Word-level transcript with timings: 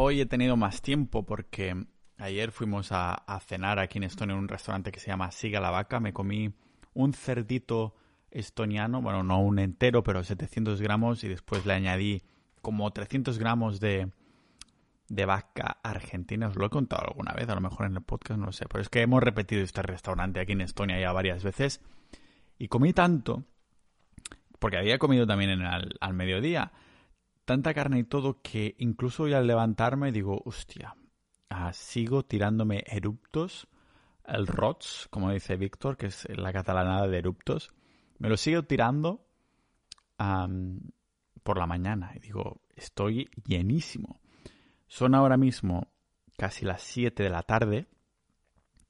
Hoy 0.00 0.20
he 0.20 0.26
tenido 0.26 0.56
más 0.56 0.80
tiempo 0.80 1.26
porque 1.26 1.74
ayer 2.18 2.52
fuimos 2.52 2.90
a, 2.92 3.20
cenar 3.44 3.80
aquí 3.80 3.98
en 3.98 4.04
Estonia 4.04 4.34
en 4.34 4.38
un 4.38 4.46
restaurante 4.46 4.92
que 4.92 5.00
se 5.00 5.08
llama 5.08 5.32
Siga 5.32 5.58
la 5.58 5.70
Vaca. 5.70 5.98
Me 5.98 6.12
comí 6.12 6.54
un 6.94 7.12
cerdito 7.14 7.96
estoniano, 8.30 9.02
bueno, 9.02 9.24
no 9.24 9.40
un 9.40 9.58
entero, 9.58 10.04
pero 10.04 10.22
700 10.22 10.80
gramos 10.80 11.24
y 11.24 11.28
después 11.28 11.66
le 11.66 11.72
añadí 11.72 12.22
como 12.62 12.88
300 12.92 13.40
gramos 13.40 13.80
de, 13.80 14.12
de 15.08 15.24
vaca 15.24 15.78
argentina. 15.82 16.46
Os 16.46 16.54
lo 16.54 16.66
he 16.66 16.70
contado 16.70 17.08
alguna 17.08 17.32
vez, 17.32 17.48
a 17.48 17.56
lo 17.56 17.60
mejor 17.60 17.86
en 17.86 17.96
el 17.96 18.02
podcast, 18.02 18.38
no 18.38 18.46
lo 18.46 18.52
sé. 18.52 18.66
Pero 18.68 18.82
es 18.82 18.90
que 18.90 19.02
hemos 19.02 19.20
repetido 19.20 19.62
este 19.62 19.82
restaurante 19.82 20.38
aquí 20.38 20.52
en 20.52 20.60
Estonia 20.60 21.00
ya 21.00 21.10
varias 21.10 21.42
veces. 21.42 21.80
Y 22.56 22.68
comí 22.68 22.92
tanto, 22.92 23.42
porque 24.60 24.76
había 24.76 25.00
comido 25.00 25.26
también 25.26 25.50
en 25.50 25.62
al 25.62 26.14
mediodía, 26.14 26.70
tanta 27.48 27.72
carne 27.72 28.00
y 28.00 28.04
todo 28.04 28.42
que 28.42 28.76
incluso 28.76 29.22
hoy 29.22 29.32
al 29.32 29.46
levantarme 29.46 30.12
digo, 30.12 30.42
hostia, 30.44 30.94
ah, 31.48 31.72
sigo 31.72 32.22
tirándome 32.22 32.84
eruptos, 32.86 33.68
el 34.26 34.46
ROTS, 34.46 35.08
como 35.10 35.32
dice 35.32 35.56
Víctor, 35.56 35.96
que 35.96 36.08
es 36.08 36.28
la 36.28 36.52
catalanada 36.52 37.08
de 37.08 37.16
eruptos, 37.16 37.70
me 38.18 38.28
lo 38.28 38.36
sigo 38.36 38.64
tirando 38.64 39.24
por 40.18 41.56
la 41.56 41.66
mañana 41.66 42.12
y 42.16 42.18
digo, 42.18 42.60
estoy 42.76 43.30
llenísimo. 43.46 44.20
Son 44.86 45.14
ahora 45.14 45.38
mismo 45.38 45.90
casi 46.36 46.66
las 46.66 46.82
7 46.82 47.22
de 47.22 47.30
la 47.30 47.44
tarde, 47.44 47.88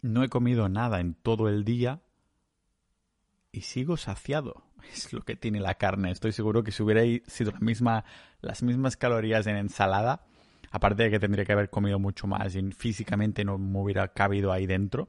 no 0.02 0.24
he 0.24 0.28
comido 0.28 0.68
nada 0.68 0.98
en 0.98 1.14
todo 1.14 1.48
el 1.48 1.64
día 1.64 2.02
y 3.52 3.60
sigo 3.60 3.96
saciado. 3.96 4.67
Es 4.92 5.12
lo 5.12 5.22
que 5.22 5.36
tiene 5.36 5.60
la 5.60 5.74
carne. 5.74 6.10
Estoy 6.10 6.32
seguro 6.32 6.62
que 6.62 6.72
si 6.72 6.82
hubiera 6.82 7.02
sido 7.26 7.52
la 7.52 7.60
misma, 7.60 8.04
las 8.40 8.62
mismas 8.62 8.96
calorías 8.96 9.46
en 9.46 9.56
ensalada, 9.56 10.26
aparte 10.70 11.04
de 11.04 11.10
que 11.10 11.20
tendría 11.20 11.44
que 11.44 11.52
haber 11.52 11.70
comido 11.70 11.98
mucho 11.98 12.26
más 12.26 12.54
y 12.54 12.72
físicamente 12.72 13.44
no 13.44 13.58
me 13.58 13.78
hubiera 13.80 14.08
cabido 14.08 14.52
ahí 14.52 14.66
dentro, 14.66 15.08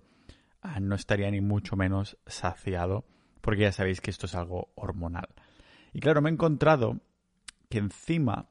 ah, 0.62 0.80
no 0.80 0.96
estaría 0.96 1.30
ni 1.32 1.42
mucho 1.42 1.76
menos 1.76 2.18
saciado, 2.26 3.06
porque 3.42 3.64
ya 3.64 3.72
sabéis 3.72 4.02
que 4.02 4.12
esto 4.12 4.26
es 4.26 4.36
algo 4.36 4.72
hormonal. 4.76 5.30
Y 5.94 6.00
claro, 6.00 6.22
me 6.22 6.30
he 6.30 6.34
encontrado 6.34 7.00
que 7.70 7.80
encima 7.80 8.50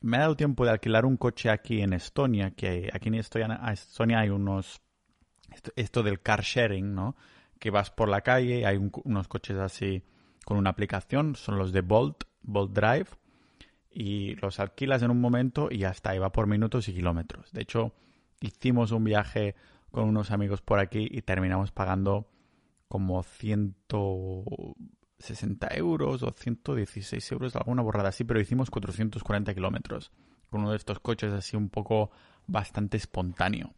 me 0.00 0.16
ha 0.16 0.20
dado 0.20 0.36
tiempo 0.36 0.64
de 0.64 0.70
alquilar 0.70 1.04
un 1.04 1.16
coche 1.16 1.50
aquí 1.50 1.80
en 1.80 1.92
Estonia, 1.92 2.52
que 2.52 2.90
aquí 2.92 3.08
en 3.08 3.14
Estonia, 3.14 3.60
hay 4.18 4.28
unos... 4.28 4.80
Esto, 5.76 6.02
del 6.02 6.20
car 6.20 6.42
sharing, 6.42 6.94
¿no? 6.94 7.16
Que 7.58 7.70
vas 7.70 7.90
por 7.90 8.08
la 8.08 8.20
calle, 8.20 8.66
hay 8.66 8.76
unos 8.76 9.28
coches 9.28 9.56
así 9.56 10.04
con 10.48 10.56
una 10.56 10.70
aplicación, 10.70 11.36
son 11.36 11.58
los 11.58 11.72
de 11.72 11.82
Bolt, 11.82 12.24
Bolt 12.40 12.72
Drive, 12.72 13.08
y 13.90 14.34
los 14.36 14.60
alquilas 14.60 15.02
en 15.02 15.10
un 15.10 15.20
momento 15.20 15.68
y 15.70 15.84
hasta 15.84 16.08
ahí 16.08 16.18
va 16.18 16.32
por 16.32 16.46
minutos 16.46 16.88
y 16.88 16.94
kilómetros. 16.94 17.52
De 17.52 17.60
hecho, 17.60 17.92
hicimos 18.40 18.92
un 18.92 19.04
viaje 19.04 19.56
con 19.90 20.08
unos 20.08 20.30
amigos 20.30 20.62
por 20.62 20.78
aquí 20.78 21.06
y 21.10 21.20
terminamos 21.20 21.70
pagando 21.70 22.30
como 22.88 23.22
160 23.22 25.68
euros 25.74 26.22
o 26.22 26.30
116 26.30 27.32
euros, 27.32 27.54
alguna 27.54 27.82
borrada 27.82 28.08
así, 28.08 28.24
pero 28.24 28.40
hicimos 28.40 28.70
440 28.70 29.52
kilómetros 29.52 30.12
con 30.48 30.62
uno 30.62 30.70
de 30.70 30.78
estos 30.78 30.98
coches 30.98 31.30
así 31.34 31.58
un 31.58 31.68
poco 31.68 32.10
bastante 32.46 32.96
espontáneo. 32.96 33.74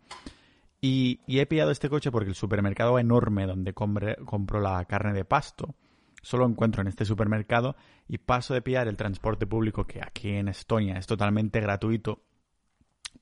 Y, 0.80 1.18
he 1.26 1.46
pillado 1.46 1.72
este 1.72 1.88
coche 1.88 2.12
porque 2.12 2.28
el 2.28 2.36
supermercado 2.36 3.00
enorme 3.00 3.48
donde 3.48 3.74
compro 3.74 4.60
la 4.60 4.84
carne 4.84 5.14
de 5.14 5.24
pasto 5.24 5.74
solo 6.22 6.46
encuentro 6.46 6.82
en 6.82 6.88
este 6.88 7.04
supermercado 7.04 7.76
y 8.08 8.18
paso 8.18 8.54
de 8.54 8.62
pillar 8.62 8.88
el 8.88 8.96
transporte 8.96 9.46
público 9.46 9.86
que 9.86 10.00
aquí 10.02 10.30
en 10.30 10.48
Estonia 10.48 10.96
es 10.96 11.06
totalmente 11.06 11.60
gratuito 11.60 12.22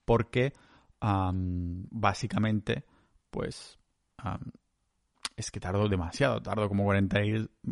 porque 0.04 0.52
básicamente 1.00 2.84
pues 3.30 3.78
es 5.36 5.50
que 5.50 5.60
tardo 5.60 5.88
demasiado, 5.88 6.42
tardo 6.42 6.68
como 6.68 6.84
40, 6.84 7.20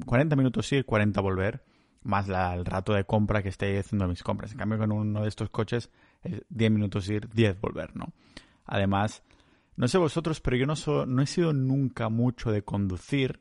40 0.04 0.36
minutos 0.36 0.70
ir, 0.72 0.84
40 0.84 1.20
volver, 1.20 1.64
más 2.02 2.28
el 2.28 2.64
rato 2.64 2.92
de 2.92 3.04
compra 3.04 3.42
que 3.42 3.48
estoy 3.48 3.76
haciendo 3.76 4.06
mis 4.06 4.22
compras. 4.22 4.52
En 4.52 4.58
cambio 4.58 4.78
con 4.78 4.92
uno 4.92 5.22
de 5.22 5.28
estos 5.28 5.50
coches 5.50 5.90
es 6.22 6.42
10 6.48 6.70
minutos 6.70 7.08
ir, 7.08 7.28
10 7.28 7.60
volver, 7.60 7.96
¿no? 7.96 8.12
Además, 8.64 9.24
no 9.74 9.88
sé 9.88 9.98
vosotros, 9.98 10.40
pero 10.40 10.56
yo 10.56 10.66
no, 10.66 10.74
no 11.06 11.22
he 11.22 11.26
sido 11.26 11.52
nunca 11.52 12.08
mucho 12.08 12.52
de 12.52 12.62
conducir 12.62 13.40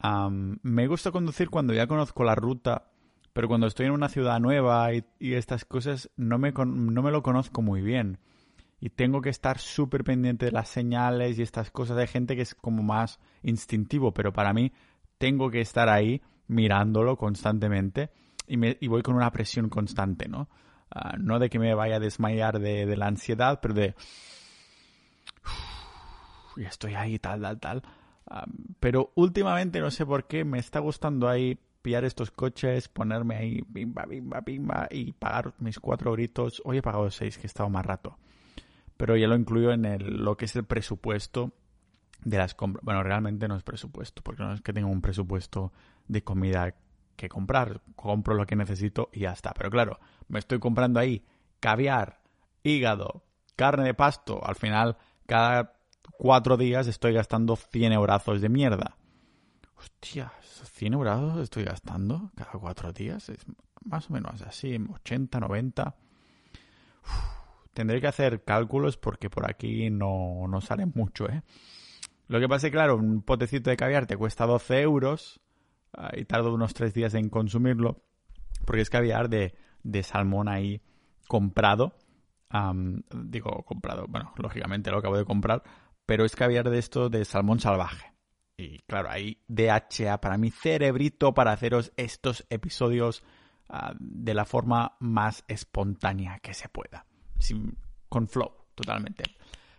me 0.00 0.86
gusta 0.86 1.10
conducir 1.10 1.50
cuando 1.50 1.74
ya 1.74 1.86
conozco 1.86 2.24
la 2.24 2.34
ruta, 2.34 2.90
pero 3.32 3.48
cuando 3.48 3.66
estoy 3.66 3.86
en 3.86 3.92
una 3.92 4.08
ciudad 4.08 4.40
nueva 4.40 4.92
y, 4.94 5.04
estas 5.20 5.64
cosas 5.64 6.10
no 6.16 6.38
me, 6.38 6.52
no 6.52 7.02
me 7.02 7.10
lo 7.10 7.22
conozco 7.22 7.62
muy 7.62 7.82
bien. 7.82 8.18
Y 8.78 8.90
tengo 8.90 9.22
que 9.22 9.30
estar 9.30 9.58
súper 9.58 10.04
pendiente 10.04 10.46
de 10.46 10.52
las 10.52 10.68
señales 10.68 11.38
y 11.38 11.42
estas 11.42 11.70
cosas. 11.70 11.96
de 11.96 12.06
gente 12.06 12.36
que 12.36 12.42
es 12.42 12.54
como 12.54 12.82
más 12.82 13.18
instintivo, 13.42 14.12
pero 14.12 14.32
para 14.32 14.52
mí 14.52 14.72
tengo 15.18 15.50
que 15.50 15.60
estar 15.60 15.88
ahí 15.88 16.20
mirándolo 16.46 17.16
constantemente 17.16 18.10
y, 18.46 18.84
y 18.84 18.88
voy 18.88 19.02
con 19.02 19.16
una 19.16 19.30
presión 19.30 19.68
constante, 19.68 20.28
¿no? 20.28 20.48
Ah, 20.90 21.16
no 21.18 21.38
de 21.38 21.50
que 21.50 21.58
me 21.58 21.74
vaya 21.74 21.96
a 21.96 22.00
desmayar 22.00 22.60
de, 22.60 22.96
la 22.96 23.06
ansiedad, 23.06 23.60
pero 23.60 23.74
de... 23.74 23.94
ya 26.56 26.68
estoy 26.68 26.94
ahí, 26.94 27.18
tal, 27.18 27.40
tal, 27.40 27.58
tal 27.58 27.82
pero 28.80 29.12
últimamente 29.14 29.80
no 29.80 29.90
sé 29.90 30.04
por 30.04 30.26
qué 30.26 30.44
me 30.44 30.58
está 30.58 30.80
gustando 30.80 31.28
ahí 31.28 31.58
pillar 31.82 32.04
estos 32.04 32.32
coches, 32.32 32.88
ponerme 32.88 33.36
ahí 33.36 33.64
bimba, 33.68 34.04
bimba, 34.06 34.40
bimba 34.40 34.88
y 34.90 35.12
pagar 35.12 35.54
mis 35.58 35.78
cuatro 35.78 36.12
gritos. 36.12 36.60
Hoy 36.64 36.78
he 36.78 36.82
pagado 36.82 37.10
seis, 37.10 37.38
que 37.38 37.44
he 37.44 37.46
estado 37.46 37.70
más 37.70 37.86
rato. 37.86 38.18
Pero 38.96 39.16
ya 39.16 39.28
lo 39.28 39.36
incluyo 39.36 39.72
en 39.72 39.84
el, 39.84 40.24
lo 40.24 40.36
que 40.36 40.46
es 40.46 40.56
el 40.56 40.64
presupuesto 40.64 41.52
de 42.24 42.38
las 42.38 42.54
compras. 42.56 42.84
Bueno, 42.84 43.04
realmente 43.04 43.46
no 43.46 43.56
es 43.56 43.62
presupuesto, 43.62 44.22
porque 44.22 44.42
no 44.42 44.52
es 44.52 44.62
que 44.62 44.72
tenga 44.72 44.88
un 44.88 45.00
presupuesto 45.00 45.72
de 46.08 46.24
comida 46.24 46.74
que 47.14 47.28
comprar. 47.28 47.82
Compro 47.94 48.34
lo 48.34 48.46
que 48.46 48.56
necesito 48.56 49.08
y 49.12 49.20
ya 49.20 49.30
está. 49.30 49.52
Pero 49.54 49.70
claro, 49.70 50.00
me 50.26 50.40
estoy 50.40 50.58
comprando 50.58 50.98
ahí 50.98 51.24
caviar, 51.60 52.20
hígado, 52.64 53.22
carne 53.54 53.84
de 53.84 53.94
pasto. 53.94 54.44
Al 54.44 54.56
final, 54.56 54.96
cada 55.26 55.75
cuatro 56.12 56.56
días 56.56 56.86
estoy 56.86 57.12
gastando 57.12 57.56
100 57.56 57.92
eurazos 57.92 58.40
de 58.40 58.48
mierda. 58.48 58.96
Hostia, 59.76 60.32
100 60.40 60.94
euros 60.94 61.38
estoy 61.42 61.64
gastando 61.64 62.30
cada 62.34 62.52
cuatro 62.52 62.92
días. 62.92 63.28
Es 63.28 63.44
más 63.84 64.10
o 64.10 64.12
menos 64.12 64.42
así, 64.42 64.76
80, 64.76 65.40
90. 65.40 65.96
tendré 67.74 68.00
que 68.00 68.06
hacer 68.06 68.42
cálculos 68.42 68.96
porque 68.96 69.30
por 69.30 69.48
aquí 69.50 69.90
no, 69.90 70.46
no 70.48 70.60
sale 70.60 70.86
mucho, 70.86 71.28
¿eh? 71.28 71.42
Lo 72.28 72.40
que 72.40 72.48
pasa 72.48 72.66
es 72.66 72.70
que, 72.70 72.76
claro, 72.76 72.96
un 72.96 73.22
potecito 73.22 73.70
de 73.70 73.76
caviar 73.76 74.06
te 74.06 74.16
cuesta 74.16 74.46
12 74.46 74.80
euros 74.80 75.40
ah, 75.92 76.10
y 76.16 76.24
tardo 76.24 76.52
unos 76.52 76.74
tres 76.74 76.92
días 76.92 77.14
en 77.14 77.28
consumirlo 77.28 78.02
porque 78.64 78.82
es 78.82 78.90
caviar 78.90 79.28
de, 79.28 79.54
de 79.84 80.02
salmón 80.02 80.48
ahí 80.48 80.82
comprado. 81.28 81.94
digo, 83.14 83.62
comprado, 83.64 84.06
bueno, 84.08 84.32
lógicamente 84.38 84.90
lo 84.90 84.98
acabo 84.98 85.16
de 85.16 85.24
comprar 85.24 85.62
pero 86.06 86.24
es 86.24 86.36
caviar 86.36 86.70
de 86.70 86.78
esto 86.78 87.08
de 87.08 87.24
salmón 87.24 87.60
salvaje. 87.60 88.12
Y 88.56 88.78
claro, 88.86 89.10
hay 89.10 89.42
DHA 89.48 90.20
para 90.20 90.38
mi 90.38 90.50
cerebrito 90.50 91.34
para 91.34 91.52
haceros 91.52 91.92
estos 91.96 92.46
episodios 92.48 93.22
ah, 93.68 93.92
de 93.98 94.32
la 94.32 94.46
forma 94.46 94.96
más 95.00 95.44
espontánea 95.48 96.38
que 96.38 96.54
se 96.54 96.68
pueda. 96.68 97.04
Sin, 97.38 97.76
con 98.08 98.28
flow, 98.28 98.52
totalmente. 98.74 99.24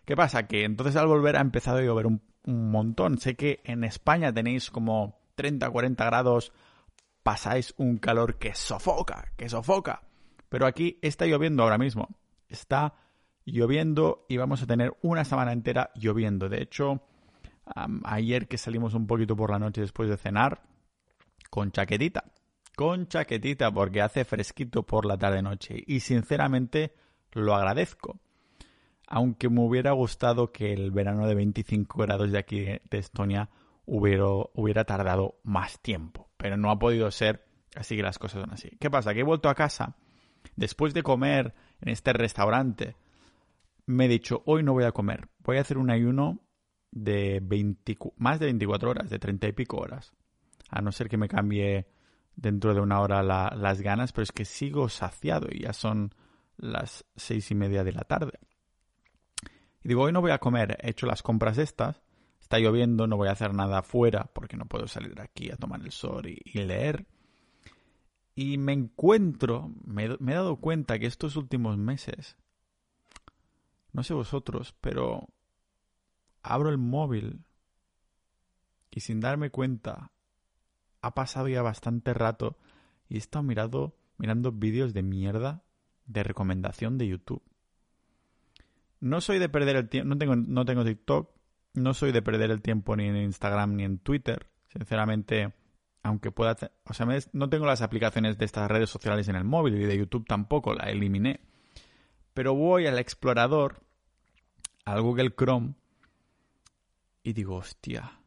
¿Qué 0.06 0.16
pasa? 0.16 0.48
Que 0.48 0.64
entonces 0.64 0.96
al 0.96 1.08
volver 1.08 1.38
ha 1.38 1.42
empezado 1.42 1.80
a 1.80 1.82
llover 1.82 2.06
un, 2.06 2.22
un 2.44 2.70
montón. 2.70 3.18
Sé 3.18 3.36
que 3.36 3.62
en 3.64 3.84
España 3.84 4.32
tenéis 4.32 4.70
como 4.70 5.20
30, 5.36 5.70
40 5.70 6.06
grados, 6.06 6.52
pasáis 7.24 7.74
un 7.78 7.98
calor 7.98 8.38
que 8.38 8.54
sofoca, 8.54 9.32
que 9.38 9.50
sofoca. 9.50 10.04
Pero 10.50 10.66
aquí 10.66 11.00
está 11.02 11.26
lloviendo 11.26 11.64
ahora 11.64 11.78
mismo. 11.78 12.10
Está 12.48 12.94
lloviendo 13.48 14.26
y 14.28 14.38
vamos 14.38 14.62
a 14.62 14.68
tener 14.68 14.96
una 15.02 15.24
semana 15.24 15.54
entera 15.54 15.90
lloviendo. 15.96 16.50
De 16.50 16.62
hecho, 16.62 17.02
ayer 18.04 18.48
que 18.48 18.58
salimos 18.58 18.94
un 18.94 19.08
poquito 19.08 19.36
por 19.36 19.52
la 19.52 19.60
noche 19.60 19.82
después 19.82 20.10
de 20.10 20.18
cenar, 20.18 20.62
con 21.50 21.72
chaquetita, 21.72 22.26
con 22.76 23.08
chaquetita 23.08 23.72
porque 23.72 24.02
hace 24.02 24.26
fresquito 24.26 24.84
por 24.84 25.06
la 25.06 25.18
tarde-noche 25.18 25.82
y 25.88 26.02
sinceramente 26.02 26.94
lo 27.32 27.56
agradezco. 27.56 28.20
Aunque 29.08 29.50
me 29.50 29.62
hubiera 29.62 29.92
gustado 29.92 30.52
que 30.52 30.74
el 30.74 30.92
verano 30.92 31.26
de 31.26 31.36
25 31.36 32.02
grados 32.02 32.30
de 32.30 32.38
aquí 32.38 32.60
de 32.60 32.98
Estonia 32.98 33.50
hubiera, 33.86 34.26
hubiera 34.54 34.84
tardado 34.84 35.40
más 35.44 35.80
tiempo, 35.80 36.30
pero 36.36 36.58
no 36.58 36.70
ha 36.70 36.78
podido 36.78 37.10
ser, 37.12 37.48
así 37.76 37.96
que 37.96 38.04
las 38.04 38.20
cosas 38.20 38.42
son 38.42 38.52
así. 38.52 38.72
¿Qué 38.82 38.90
pasa? 38.90 39.14
Que 39.14 39.22
he 39.22 39.24
vuelto 39.24 39.48
a 39.48 39.56
casa 39.56 39.96
después 40.58 40.94
de 40.94 41.04
comer 41.04 41.54
en 41.80 41.90
este 41.90 42.12
restaurante 42.12 42.98
me 43.88 44.06
he 44.06 44.08
dicho, 44.10 44.44
hoy 44.46 44.64
no 44.64 44.74
voy 44.74 44.84
a 44.84 44.92
comer, 44.92 45.30
voy 45.40 45.58
a 45.58 45.62
hacer 45.62 45.78
un 45.78 45.90
ayuno 45.90 46.42
de 46.92 47.42
más 48.18 48.40
de 48.40 48.46
24 48.48 48.90
horas, 48.90 49.10
de 49.10 49.18
30 49.18 49.48
y 49.48 49.52
pico 49.54 49.78
horas. 49.78 50.14
A 50.70 50.82
no 50.82 50.92
ser 50.92 51.08
que 51.08 51.18
me 51.18 51.30
cambie 51.30 51.88
dentro 52.36 52.74
de 52.74 52.82
una 52.82 53.00
hora 53.00 53.24
las 53.24 53.82
ganas, 53.82 54.12
pero 54.12 54.24
es 54.24 54.32
que 54.32 54.46
sigo 54.46 54.90
saciado 54.90 55.48
y 55.50 55.62
ya 55.62 55.74
son 55.74 56.14
las 56.58 57.06
seis 57.16 57.50
y 57.52 57.56
media 57.56 57.84
de 57.84 57.94
la 57.94 58.02
tarde. 58.02 58.40
Y 59.84 59.88
digo, 59.88 60.04
hoy 60.04 60.12
no 60.12 60.22
voy 60.22 60.32
a 60.32 60.40
comer, 60.40 60.78
he 60.82 60.90
hecho 60.90 61.06
las 61.06 61.24
compras 61.24 61.58
estas, 61.58 62.02
está 62.42 62.60
lloviendo, 62.60 63.08
no 63.08 63.16
voy 63.16 63.30
a 63.30 63.34
hacer 63.34 63.54
nada 63.54 63.80
afuera 63.80 64.30
porque 64.34 64.58
no 64.58 64.66
puedo 64.66 64.88
salir 64.88 65.20
aquí 65.22 65.50
a 65.50 65.56
tomar 65.56 65.82
el 65.82 65.92
sol 65.92 66.28
y, 66.28 66.60
leer. 66.60 67.06
Y 68.36 68.58
me 68.58 68.74
encuentro, 68.74 69.72
me 69.86 70.06
he 70.06 70.36
dado 70.36 70.58
cuenta 70.58 71.00
que 71.00 71.06
estos 71.06 71.38
últimos 71.38 71.78
meses, 71.78 72.38
no 73.98 74.04
sé 74.04 74.14
vosotros, 74.14 74.76
pero 74.80 75.28
abro 76.44 76.70
el 76.70 76.78
móvil 76.78 77.44
y 78.92 79.00
sin 79.00 79.20
darme 79.20 79.50
cuenta 79.50 80.12
ha 81.02 81.16
pasado 81.16 81.48
ya 81.48 81.64
bastante 81.64 82.14
rato 82.14 82.60
y 83.10 83.16
he 83.16 83.18
estado 83.18 83.42
mirando, 83.42 84.52
vídeos 84.54 84.94
de 84.94 85.02
mierda 85.02 85.64
de 86.06 86.22
recomendación 86.22 87.00
de 87.00 87.08
YouTube. 87.08 87.42
No 89.00 89.20
soy 89.20 89.40
de 89.40 89.50
perder 89.50 89.78
el 89.78 89.90
tiempo, 89.90 90.10
no 90.10 90.18
tengo, 90.20 90.36
no 90.36 90.64
tengo 90.64 90.86
TikTok, 90.86 91.32
no 91.74 91.96
soy 91.96 92.12
de 92.12 92.22
perder 92.22 92.52
el 92.52 92.62
tiempo 92.62 92.96
ni 92.96 93.06
en 93.06 93.18
Instagram 93.18 93.78
ni 93.78 93.84
en 93.84 93.98
Twitter. 93.98 94.52
Sinceramente, 94.68 95.56
aunque 96.04 96.30
pueda, 96.30 96.56
o 96.84 96.94
sea, 96.94 97.08
no 97.34 97.50
tengo 97.50 97.66
las 97.66 97.82
aplicaciones 97.82 98.38
de 98.38 98.46
estas 98.46 98.70
redes 98.70 98.92
sociales 98.92 99.28
en 99.28 99.38
el 99.38 99.44
móvil 99.44 99.82
y 99.82 99.86
de 99.86 99.98
YouTube 99.98 100.28
tampoco, 100.28 100.76
la 100.76 100.92
eliminé. 100.92 101.40
Pero 102.36 102.54
voy 102.54 102.86
al 102.86 103.00
explorador, 103.00 103.87
al 104.88 105.02
Google 105.02 105.36
Chrome, 105.36 105.74
y 107.22 107.34
digo, 107.34 107.58
hostia, 107.58 108.22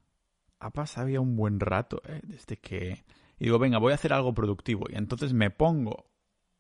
ha 0.58 0.70
pasado 0.70 1.08
ya 1.08 1.20
un 1.20 1.34
buen 1.34 1.58
rato 1.58 2.02
¿eh? 2.06 2.20
desde 2.22 2.58
que... 2.58 3.02
Y 3.38 3.44
digo, 3.44 3.58
venga, 3.58 3.78
voy 3.78 3.92
a 3.92 3.94
hacer 3.94 4.12
algo 4.12 4.34
productivo. 4.34 4.84
Y 4.90 4.96
entonces 4.96 5.32
me 5.32 5.50
pongo 5.50 6.10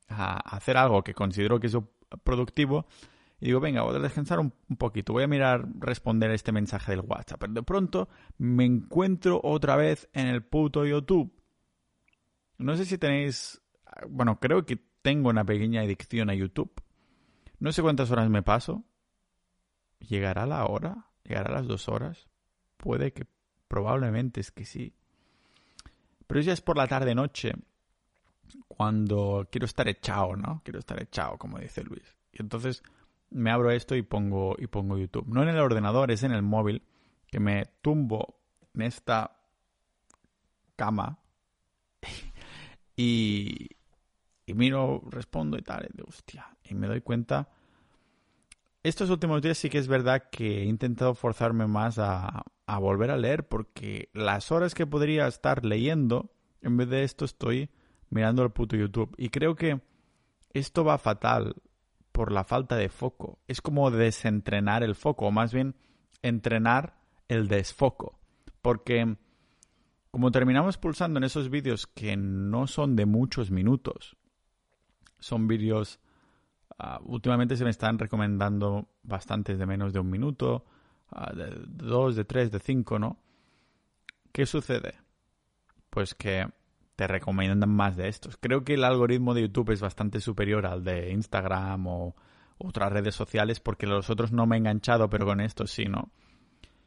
a 0.08 0.38
hacer 0.56 0.78
algo 0.78 1.04
que 1.04 1.12
considero 1.12 1.60
que 1.60 1.66
es 1.66 1.76
productivo 2.24 2.86
y 3.40 3.46
digo, 3.46 3.60
venga, 3.60 3.82
voy 3.82 3.94
a 3.94 3.98
descansar 3.98 4.40
un, 4.40 4.52
poquito, 4.78 5.12
voy 5.12 5.24
a 5.24 5.28
mirar 5.28 5.68
responder 5.78 6.30
este 6.30 6.50
mensaje 6.50 6.92
del 6.92 7.00
WhatsApp. 7.00 7.40
Pero 7.40 7.52
de 7.52 7.62
pronto 7.62 8.08
me 8.38 8.64
encuentro 8.64 9.38
otra 9.44 9.76
vez 9.76 10.08
en 10.14 10.28
el 10.28 10.42
puto 10.42 10.86
YouTube. 10.86 11.30
No 12.56 12.74
sé 12.74 12.86
si 12.86 12.96
tenéis, 12.96 13.60
bueno, 14.08 14.40
creo 14.40 14.64
que 14.64 14.82
tengo 15.02 15.28
una 15.28 15.44
pequeña 15.44 15.82
adicción 15.82 16.30
a 16.30 16.34
YouTube. 16.34 16.72
No 17.58 17.70
sé 17.72 17.82
cuántas 17.82 18.10
horas 18.10 18.30
me 18.30 18.42
paso. 18.42 18.84
¿Llegará 20.00 20.46
la 20.46 20.66
hora? 20.66 21.06
¿Llegará 21.24 21.52
las 21.52 21.66
dos 21.66 21.88
horas? 21.88 22.28
Puede 22.76 23.12
que, 23.12 23.26
probablemente 23.68 24.40
es 24.40 24.50
que 24.50 24.64
sí. 24.64 24.94
Pero 26.26 26.40
ya 26.40 26.52
es 26.52 26.60
por 26.60 26.76
la 26.76 26.86
tarde-noche 26.86 27.52
cuando 28.68 29.48
quiero 29.50 29.66
estar 29.66 29.86
echado, 29.88 30.36
¿no? 30.36 30.62
Quiero 30.64 30.78
estar 30.78 31.00
echado, 31.00 31.38
como 31.38 31.58
dice 31.58 31.84
Luis. 31.84 32.16
Y 32.32 32.42
entonces 32.42 32.82
me 33.30 33.50
abro 33.50 33.70
esto 33.70 33.94
y 33.94 34.02
pongo, 34.02 34.56
y 34.58 34.66
pongo 34.66 34.98
YouTube. 34.98 35.26
No 35.28 35.42
en 35.42 35.48
el 35.48 35.58
ordenador, 35.58 36.10
es 36.10 36.22
en 36.22 36.32
el 36.32 36.42
móvil, 36.42 36.82
que 37.26 37.40
me 37.40 37.66
tumbo 37.80 38.40
en 38.74 38.82
esta 38.82 39.36
cama 40.76 41.18
y, 42.96 43.68
y 44.46 44.54
miro, 44.54 45.02
respondo 45.10 45.58
y 45.58 45.62
tal, 45.62 45.88
y 46.64 46.74
me 46.74 46.86
doy 46.86 47.00
cuenta. 47.02 47.48
Estos 48.82 49.10
últimos 49.10 49.42
días 49.42 49.58
sí 49.58 49.68
que 49.68 49.76
es 49.76 49.88
verdad 49.88 50.30
que 50.30 50.62
he 50.62 50.64
intentado 50.64 51.14
forzarme 51.14 51.66
más 51.66 51.98
a, 51.98 52.44
a 52.66 52.78
volver 52.78 53.10
a 53.10 53.18
leer 53.18 53.46
porque 53.46 54.08
las 54.14 54.50
horas 54.50 54.74
que 54.74 54.86
podría 54.86 55.26
estar 55.26 55.66
leyendo, 55.66 56.32
en 56.62 56.78
vez 56.78 56.88
de 56.88 57.04
esto 57.04 57.26
estoy 57.26 57.68
mirando 58.08 58.42
el 58.42 58.52
puto 58.52 58.76
YouTube. 58.76 59.14
Y 59.18 59.28
creo 59.28 59.54
que 59.54 59.82
esto 60.54 60.82
va 60.82 60.96
fatal 60.96 61.56
por 62.12 62.32
la 62.32 62.44
falta 62.44 62.76
de 62.76 62.88
foco. 62.88 63.38
Es 63.48 63.60
como 63.60 63.90
desentrenar 63.90 64.82
el 64.82 64.94
foco, 64.94 65.26
o 65.26 65.30
más 65.30 65.52
bien 65.52 65.76
entrenar 66.22 66.96
el 67.28 67.48
desfoco. 67.48 68.18
Porque 68.62 69.16
como 70.10 70.30
terminamos 70.30 70.78
pulsando 70.78 71.18
en 71.18 71.24
esos 71.24 71.50
vídeos 71.50 71.86
que 71.86 72.16
no 72.16 72.66
son 72.66 72.96
de 72.96 73.04
muchos 73.04 73.50
minutos, 73.50 74.16
son 75.18 75.48
vídeos... 75.48 76.00
Ah, 76.82 76.98
últimamente 77.04 77.56
se 77.58 77.64
me 77.64 77.70
están 77.70 77.98
recomendando 77.98 78.88
bastantes 79.02 79.58
de 79.58 79.66
menos 79.66 79.92
de 79.92 80.00
un 80.00 80.08
minuto, 80.08 80.64
uh, 81.12 81.36
de 81.36 81.50
dos, 81.66 82.16
de 82.16 82.24
tres, 82.24 82.50
de 82.50 82.58
cinco, 82.58 82.98
¿no? 82.98 83.18
¿Qué 84.32 84.46
sucede? 84.46 84.94
Pues 85.90 86.14
que 86.14 86.48
te 86.96 87.06
recomiendan 87.06 87.68
más 87.68 87.96
de 87.96 88.08
estos. 88.08 88.38
Creo 88.38 88.64
que 88.64 88.74
el 88.74 88.84
algoritmo 88.84 89.34
de 89.34 89.42
YouTube 89.42 89.72
es 89.72 89.82
bastante 89.82 90.20
superior 90.20 90.64
al 90.64 90.82
de 90.82 91.12
Instagram 91.12 91.86
o 91.86 92.16
otras 92.56 92.90
redes 92.90 93.14
sociales 93.14 93.60
porque 93.60 93.86
los 93.86 94.08
otros 94.08 94.32
no 94.32 94.46
me 94.46 94.56
he 94.56 94.58
enganchado, 94.60 95.10
pero 95.10 95.26
con 95.26 95.42
estos 95.42 95.70
sí, 95.70 95.84
¿no? 95.84 96.10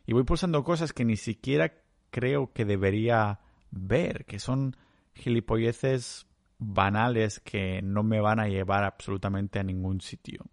Y 0.08 0.14
voy 0.14 0.24
pulsando 0.24 0.64
cosas 0.64 0.92
que 0.92 1.06
ni 1.06 1.18
siquiera 1.18 1.72
creo 2.10 2.52
que 2.52 2.66
debería 2.66 3.42
ver, 3.70 4.26
que 4.26 4.40
son 4.40 4.76
gilipolleces 5.14 6.26
banales 6.66 7.40
que 7.40 7.82
no 7.82 8.04
me 8.04 8.20
van 8.20 8.40
a 8.40 8.48
llevar 8.48 8.84
absolutamente 8.84 9.60
a 9.60 9.64
ningún 9.64 10.02
sitio. 10.02 10.46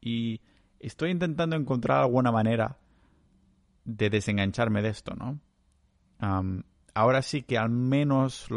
Y 0.00 0.40
estoy 0.78 1.10
intentando 1.10 1.56
encontrar 1.56 1.98
alguna 1.98 2.32
manera 2.32 2.78
de 3.84 4.10
desengancharme 4.10 4.82
de 4.82 4.88
esto, 4.90 5.14
¿no? 5.14 5.40
ahora 6.94 7.22
sí 7.22 7.42
que 7.42 7.56
al 7.56 7.70
menos 7.70 8.48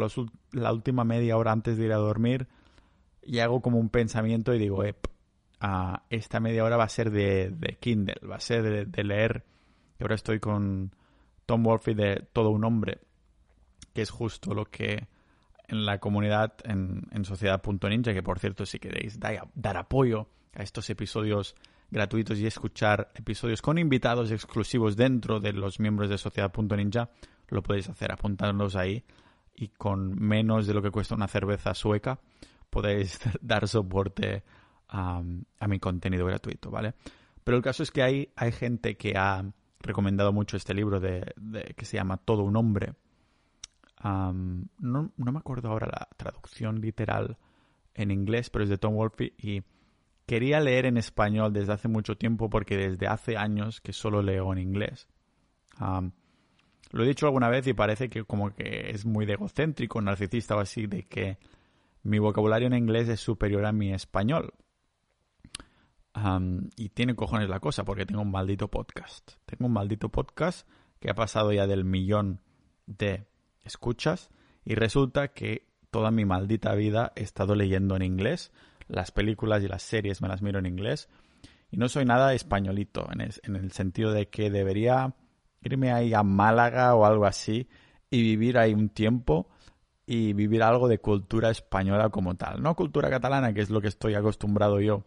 la 0.50 0.72
última 0.72 1.04
media 1.04 1.36
hora 1.36 1.52
antes 1.52 1.76
de 1.78 1.84
ir 1.84 1.92
a 1.92 1.96
dormir 1.96 2.48
y 3.22 3.38
hago 3.38 3.62
como 3.62 3.78
un 3.78 3.88
pensamiento 3.88 4.52
y 4.52 4.58
digo, 4.58 4.82
esta 6.10 6.40
media 6.40 6.64
hora 6.64 6.76
va 6.76 6.84
a 6.84 6.88
ser 6.88 7.12
de, 7.12 7.78
Kindle, 7.80 8.16
va 8.28 8.36
a 8.36 8.40
ser 8.40 8.88
de, 8.88 9.04
leer. 9.04 9.44
Y 9.98 10.02
ahora 10.02 10.16
estoy 10.16 10.40
con 10.40 10.94
Tom 11.46 11.62
Wolfe 11.62 11.94
de 11.94 12.26
Todo 12.32 12.50
un 12.50 12.64
Hombre, 12.64 12.98
que 13.94 14.02
es 14.02 14.10
justo 14.10 14.54
lo 14.54 14.64
que 14.64 15.06
en 15.72 15.86
la 15.86 15.98
comunidad 15.98 16.52
en, 16.64 17.08
en 17.12 17.24
Sociedad.ninja, 17.24 18.12
que 18.12 18.22
por 18.22 18.38
cierto 18.38 18.66
si 18.66 18.78
queréis 18.78 19.18
dar, 19.18 19.48
dar 19.54 19.78
apoyo 19.78 20.28
a 20.54 20.62
estos 20.62 20.88
episodios 20.90 21.56
gratuitos 21.90 22.38
y 22.38 22.46
escuchar 22.46 23.10
episodios 23.14 23.62
con 23.62 23.78
invitados 23.78 24.30
exclusivos 24.30 24.96
dentro 24.96 25.40
de 25.40 25.54
los 25.54 25.80
miembros 25.80 26.10
de 26.10 26.18
Sociedad.ninja, 26.18 27.08
lo 27.48 27.62
podéis 27.62 27.88
hacer 27.88 28.12
apuntándolos 28.12 28.76
ahí 28.76 29.02
y 29.54 29.68
con 29.68 30.14
menos 30.20 30.66
de 30.66 30.74
lo 30.74 30.82
que 30.82 30.90
cuesta 30.90 31.14
una 31.14 31.26
cerveza 31.26 31.74
sueca 31.74 32.20
podéis 32.68 33.18
dar 33.40 33.66
soporte 33.66 34.42
a, 34.88 35.22
mi 35.68 35.78
contenido 35.78 36.26
gratuito, 36.26 36.70
¿vale? 36.70 36.92
Pero 37.44 37.56
el 37.56 37.62
caso 37.62 37.82
es 37.82 37.90
que 37.90 38.02
hay, 38.02 38.32
hay 38.36 38.52
gente 38.52 38.98
que 38.98 39.14
ha 39.16 39.42
recomendado 39.80 40.34
mucho 40.34 40.58
este 40.58 40.74
libro 40.74 41.00
de, 41.00 41.32
que 41.74 41.84
se 41.86 41.96
llama 41.96 42.18
Todo 42.18 42.42
un 42.42 42.56
hombre. 42.56 42.92
No, 44.02 45.12
me 45.16 45.38
acuerdo 45.38 45.68
ahora 45.68 45.86
la 45.86 46.08
traducción 46.16 46.80
literal 46.80 47.38
en 47.94 48.10
inglés, 48.10 48.50
pero 48.50 48.64
es 48.64 48.70
de 48.70 48.78
Tom 48.78 48.94
Wolfe 48.94 49.32
y 49.38 49.62
quería 50.26 50.60
leer 50.60 50.86
en 50.86 50.96
español 50.96 51.52
desde 51.52 51.72
hace 51.72 51.88
mucho 51.88 52.16
tiempo 52.16 52.50
porque 52.50 52.76
desde 52.76 53.06
hace 53.06 53.36
años 53.36 53.80
que 53.80 53.92
solo 53.92 54.22
leo 54.22 54.52
en 54.52 54.58
inglés. 54.58 55.08
Lo 55.78 57.04
he 57.04 57.06
dicho 57.06 57.26
alguna 57.26 57.48
vez 57.48 57.66
y 57.66 57.74
parece 57.74 58.10
que 58.10 58.24
como 58.24 58.54
que 58.54 58.90
es 58.90 59.06
muy 59.06 59.24
egocéntrico, 59.30 60.00
narcisista 60.00 60.56
o 60.56 60.60
así, 60.60 60.86
de 60.86 61.04
que 61.04 61.38
mi 62.02 62.18
vocabulario 62.18 62.66
en 62.66 62.74
inglés 62.74 63.08
es 63.08 63.20
superior 63.20 63.64
a 63.64 63.72
mi 63.72 63.92
español. 63.92 64.52
y 66.76 66.88
tiene 66.90 67.14
cojones 67.14 67.48
la 67.48 67.60
cosa, 67.60 67.84
porque 67.84 68.04
tengo 68.04 68.20
un 68.20 68.30
maldito 68.30 68.68
podcast. 68.68 69.32
Tengo 69.46 69.66
un 69.66 69.72
maldito 69.72 70.10
podcast 70.10 70.68
que 71.00 71.10
ha 71.10 71.14
pasado 71.14 71.52
ya 71.52 71.66
del 71.66 71.84
millón 71.84 72.40
de 72.86 73.26
escuchas 73.64 74.30
y 74.64 74.74
resulta 74.74 75.28
que 75.28 75.68
toda 75.90 76.10
mi 76.10 76.24
maldita 76.24 76.74
vida 76.74 77.12
he 77.16 77.22
estado 77.22 77.54
leyendo 77.54 77.96
en 77.96 78.02
inglés. 78.02 78.52
Las 78.88 79.10
películas 79.10 79.62
y 79.62 79.68
las 79.68 79.82
series 79.82 80.22
me 80.22 80.28
las 80.28 80.42
miro 80.42 80.58
en 80.58 80.66
inglés. 80.66 81.08
Y 81.70 81.76
no 81.76 81.88
soy 81.88 82.04
nada 82.04 82.34
españolito, 82.34 83.08
en 83.12 83.56
el 83.56 83.72
sentido 83.72 84.12
de 84.12 84.28
que 84.28 84.50
debería 84.50 85.14
irme 85.62 85.92
ahí 85.92 86.12
a 86.12 86.22
Málaga 86.22 86.94
o 86.94 87.06
algo 87.06 87.24
así 87.24 87.68
y 88.10 88.22
vivir 88.22 88.58
ahí 88.58 88.74
un 88.74 88.90
tiempo 88.90 89.48
y 90.04 90.32
vivir 90.34 90.62
algo 90.62 90.88
de 90.88 90.98
cultura 90.98 91.50
española 91.50 92.10
como 92.10 92.34
tal. 92.34 92.62
No 92.62 92.74
cultura 92.74 93.08
catalana, 93.08 93.54
que 93.54 93.62
es 93.62 93.70
lo 93.70 93.80
que 93.80 93.88
estoy 93.88 94.14
acostumbrado 94.14 94.80
yo 94.80 95.06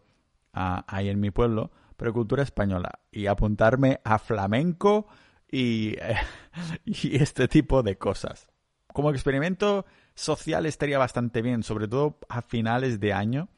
ahí 0.54 1.10
en 1.10 1.20
mi 1.20 1.32
pueblo, 1.32 1.72
pero 1.98 2.14
cultura 2.14 2.44
española. 2.44 3.00
Y 3.12 3.28
apuntarme 3.28 4.00
a 4.04 4.18
flamenco 4.18 5.08
y, 5.56 5.98
y 6.86 7.16
este 7.16 7.48
tipo 7.48 7.84
de 7.84 7.98
cosas. 7.98 8.48
Como 8.88 9.12
experimento 9.12 9.86
social 10.14 10.66
estaría 10.66 10.98
bastante 10.98 11.42
bien, 11.42 11.64
sobre 11.64 11.88
todo 11.88 12.20
a 12.30 12.42
finales 12.42 13.00
de 13.00 13.14
año, 13.14 13.50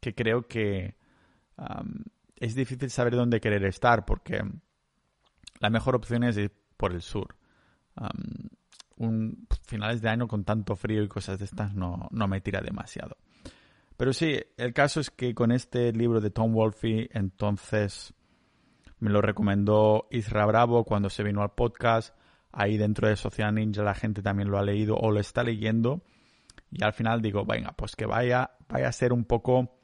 que 0.00 0.14
creo 0.14 0.46
que 0.46 0.96
es 2.36 2.54
difícil 2.54 2.90
saber 2.90 3.16
dónde 3.16 3.40
querer 3.40 3.64
estar, 3.64 4.04
porque 4.04 4.42
la 5.60 5.70
mejor 5.70 5.96
opción 5.96 6.24
es 6.24 6.36
ir 6.36 6.52
por 6.76 6.92
el 6.92 7.02
sur. 7.02 7.36
finales 9.62 10.00
de 10.00 10.08
año 10.08 10.28
con 10.28 10.44
tanto 10.44 10.76
frío 10.76 11.02
y 11.02 11.08
cosas 11.08 11.38
de 11.38 11.46
estas 11.46 11.74
no, 11.74 12.08
no 12.10 12.28
me 12.28 12.40
tira 12.40 12.60
demasiado. 12.60 13.16
Pero 13.96 14.12
sí, 14.12 14.38
el 14.58 14.74
caso 14.74 15.00
es 15.00 15.10
que 15.10 15.34
con 15.34 15.52
este 15.52 15.92
libro 15.92 16.20
de 16.20 16.30
Tom 16.30 16.52
Wolfe, 16.52 17.08
entonces 17.12 18.12
me 18.98 19.10
lo 19.10 19.20
recomendó 19.20 20.06
Isra 20.10 20.46
Bravo 20.46 20.84
cuando 20.84 21.10
se 21.10 21.22
vino 21.22 21.42
al 21.42 21.52
podcast. 21.52 22.14
Ahí 22.52 22.78
dentro 22.78 23.08
de 23.08 23.16
Social 23.16 23.54
Ninja 23.54 23.82
la 23.82 23.94
gente 23.94 24.22
también 24.22 24.50
lo 24.50 24.58
ha 24.58 24.62
leído 24.62 24.96
o 24.96 25.10
lo 25.10 25.20
está 25.20 25.42
leyendo. 25.42 26.02
Y 26.70 26.82
al 26.82 26.92
final 26.92 27.22
digo, 27.22 27.44
venga, 27.44 27.72
pues 27.72 27.96
que 27.96 28.06
vaya, 28.06 28.52
vaya 28.68 28.88
a 28.88 28.92
ser 28.92 29.12
un 29.12 29.24
poco 29.24 29.76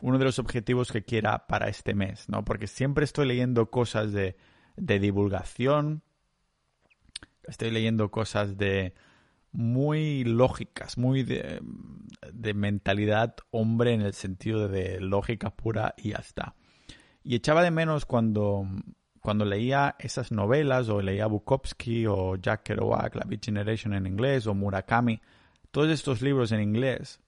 uno 0.00 0.18
de 0.18 0.24
los 0.24 0.38
objetivos 0.38 0.92
que 0.92 1.02
quiera 1.02 1.46
para 1.46 1.68
este 1.68 1.94
mes, 1.94 2.28
¿no? 2.28 2.44
Porque 2.44 2.66
siempre 2.66 3.04
estoy 3.04 3.26
leyendo 3.26 3.70
cosas 3.70 4.12
de, 4.12 4.36
de 4.76 4.98
divulgación, 4.98 6.02
estoy 7.44 7.70
leyendo 7.70 8.10
cosas 8.10 8.56
de 8.56 8.94
muy 9.50 10.24
lógicas, 10.24 10.98
muy 10.98 11.22
de, 11.22 11.60
de, 12.32 12.54
mentalidad 12.54 13.36
hombre 13.50 13.94
en 13.94 14.02
el 14.02 14.12
sentido 14.12 14.68
de 14.68 15.00
lógica 15.00 15.50
pura 15.50 15.94
y 15.96 16.10
ya 16.10 16.18
está. 16.18 16.54
Y 17.28 17.34
echaba 17.34 17.62
de 17.62 17.70
menos 17.70 18.06
cuando, 18.06 18.66
cuando 19.20 19.44
leía 19.44 19.96
esas 19.98 20.32
novelas 20.32 20.88
o 20.88 21.02
leía 21.02 21.26
Bukowski 21.26 22.06
o 22.06 22.36
Jack 22.36 22.62
Kerouac, 22.62 23.14
La 23.16 23.26
Beat 23.26 23.44
Generation 23.44 23.92
en 23.92 24.06
inglés 24.06 24.46
o 24.46 24.54
Murakami, 24.54 25.20
todos 25.70 25.90
estos 25.90 26.22
libros 26.22 26.52
en 26.52 26.62
inglés, 26.62 27.20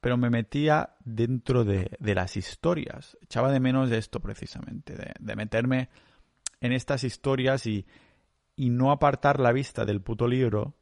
pero 0.00 0.16
me 0.16 0.30
metía 0.30 0.96
dentro 1.04 1.62
de, 1.64 1.90
de 2.00 2.14
las 2.14 2.38
historias. 2.38 3.18
Echaba 3.20 3.52
de 3.52 3.60
menos 3.60 3.90
esto 3.90 4.18
precisamente, 4.18 4.96
de, 4.96 5.36
meterme 5.36 5.90
en 6.62 6.72
estas 6.72 7.04
historias 7.04 7.66
y, 7.66 7.84
y, 8.56 8.70
no 8.70 8.92
apartar 8.92 9.40
la 9.40 9.52
vista 9.52 9.84
del 9.84 10.00
puto 10.00 10.26
libro 10.26 10.74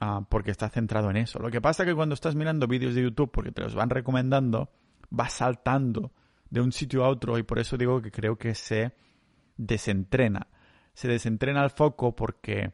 uh, 0.00 0.24
porque 0.28 0.50
está 0.50 0.68
centrado 0.68 1.08
en 1.08 1.18
eso. 1.18 1.38
Lo 1.38 1.52
que 1.52 1.60
pasa 1.60 1.84
es 1.84 1.88
que 1.88 1.94
cuando 1.94 2.16
estás 2.16 2.34
mirando 2.34 2.66
vídeos 2.66 2.96
de 2.96 3.04
YouTube 3.04 3.30
porque 3.30 3.52
te 3.52 3.62
los 3.62 3.76
van 3.76 3.90
recomendando, 3.90 4.72
vas 5.08 5.34
saltando 5.34 6.10
de 6.50 6.60
un 6.60 6.72
sitio 6.72 7.04
a 7.04 7.08
otro 7.08 7.38
y 7.38 7.42
por 7.42 7.58
eso 7.58 7.76
digo 7.76 8.02
que 8.02 8.10
creo 8.10 8.36
que 8.36 8.54
se 8.54 8.92
desentrena. 9.56 10.48
Se 10.94 11.08
desentrena 11.08 11.64
el 11.64 11.70
foco 11.70 12.14
porque 12.14 12.72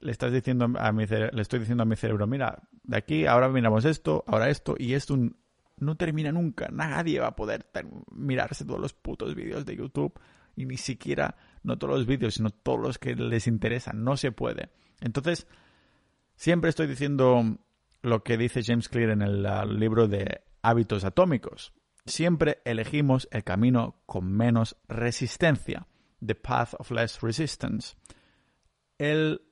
le 0.00 0.12
estás 0.12 0.32
diciendo 0.32 0.68
a 0.78 0.92
mi 0.92 1.06
le 1.06 1.42
estoy 1.42 1.60
diciendo 1.60 1.82
a 1.82 1.86
mi 1.86 1.96
cerebro, 1.96 2.26
mira, 2.26 2.62
de 2.82 2.96
aquí 2.96 3.26
ahora 3.26 3.48
miramos 3.48 3.84
esto, 3.84 4.24
ahora 4.26 4.48
esto 4.48 4.74
y 4.78 4.94
esto 4.94 5.16
no 5.76 5.96
termina 5.96 6.32
nunca. 6.32 6.68
Nadie 6.70 7.20
va 7.20 7.28
a 7.28 7.36
poder 7.36 7.66
mirarse 8.10 8.64
todos 8.64 8.80
los 8.80 8.94
putos 8.94 9.34
vídeos 9.34 9.64
de 9.66 9.76
YouTube 9.76 10.18
y 10.56 10.66
ni 10.66 10.76
siquiera 10.76 11.36
no 11.62 11.78
todos 11.78 11.98
los 11.98 12.06
vídeos, 12.06 12.34
sino 12.34 12.50
todos 12.50 12.80
los 12.80 12.98
que 12.98 13.14
les 13.14 13.46
interesan, 13.46 14.02
no 14.02 14.16
se 14.16 14.32
puede. 14.32 14.70
Entonces, 15.00 15.46
siempre 16.34 16.70
estoy 16.70 16.86
diciendo 16.86 17.58
lo 18.02 18.22
que 18.22 18.36
dice 18.36 18.62
James 18.64 18.88
Clear 18.88 19.10
en 19.10 19.22
el, 19.22 19.46
el 19.46 19.78
libro 19.78 20.08
de 20.08 20.42
hábitos 20.62 21.04
atómicos. 21.04 21.72
Siempre 22.08 22.62
elegimos 22.64 23.28
el 23.30 23.44
camino 23.44 24.02
con 24.06 24.32
menos 24.32 24.76
resistencia. 24.88 25.86
The 26.24 26.34
path 26.34 26.74
of 26.78 26.90
less 26.90 27.20
resistance. 27.20 27.96
El 28.98 29.42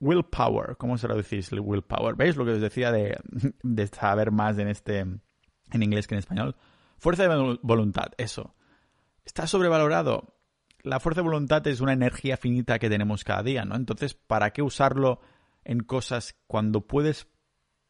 willpower, 0.00 0.76
¿cómo 0.76 0.98
se 0.98 1.08
lo 1.08 1.16
decís? 1.16 1.52
El 1.52 1.60
willpower. 1.60 2.16
¿Veis 2.16 2.36
lo 2.36 2.44
que 2.44 2.52
os 2.52 2.60
decía 2.60 2.92
de, 2.92 3.18
de 3.62 3.86
saber 3.86 4.30
más 4.30 4.58
en 4.58 4.68
este 4.68 4.98
en 4.98 5.82
inglés 5.82 6.06
que 6.06 6.14
en 6.14 6.18
español? 6.18 6.56
Fuerza 6.98 7.28
de 7.28 7.58
voluntad, 7.62 8.08
eso. 8.18 8.54
Está 9.24 9.46
sobrevalorado. 9.46 10.36
La 10.82 11.00
fuerza 11.00 11.22
de 11.22 11.28
voluntad 11.28 11.66
es 11.66 11.80
una 11.80 11.94
energía 11.94 12.36
finita 12.36 12.78
que 12.78 12.90
tenemos 12.90 13.24
cada 13.24 13.42
día, 13.42 13.64
¿no? 13.64 13.76
Entonces, 13.76 14.14
¿para 14.14 14.50
qué 14.50 14.60
usarlo 14.60 15.20
en 15.64 15.80
cosas 15.80 16.36
cuando 16.46 16.86
puedes 16.86 17.26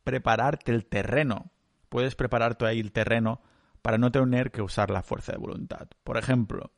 prepararte 0.04 0.70
el 0.70 0.86
terreno? 0.86 1.50
Puedes 1.88 2.14
prepararte 2.14 2.66
ahí 2.66 2.78
el 2.78 2.92
terreno 2.92 3.40
para 3.84 3.98
no 3.98 4.10
tener 4.10 4.50
que 4.50 4.62
usar 4.62 4.88
la 4.88 5.02
fuerza 5.02 5.32
de 5.32 5.38
voluntad. 5.38 5.86
Por 6.04 6.16
ejemplo, 6.16 6.72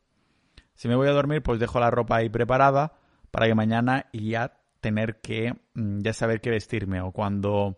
si 0.75 0.89
me 0.89 0.95
voy 0.97 1.07
a 1.07 1.13
dormir, 1.13 1.41
pues 1.41 1.57
dejo 1.57 1.79
la 1.79 1.89
ropa 1.89 2.17
ahí 2.17 2.27
preparada 2.27 2.99
para 3.31 3.47
que 3.47 3.55
mañana 3.55 4.09
ya 4.11 4.59
tener 4.81 5.21
que 5.21 5.53
mm, 5.73 6.01
ya 6.01 6.11
saber 6.11 6.41
qué 6.41 6.49
vestirme 6.49 6.99
o 6.99 7.13
cuando 7.13 7.77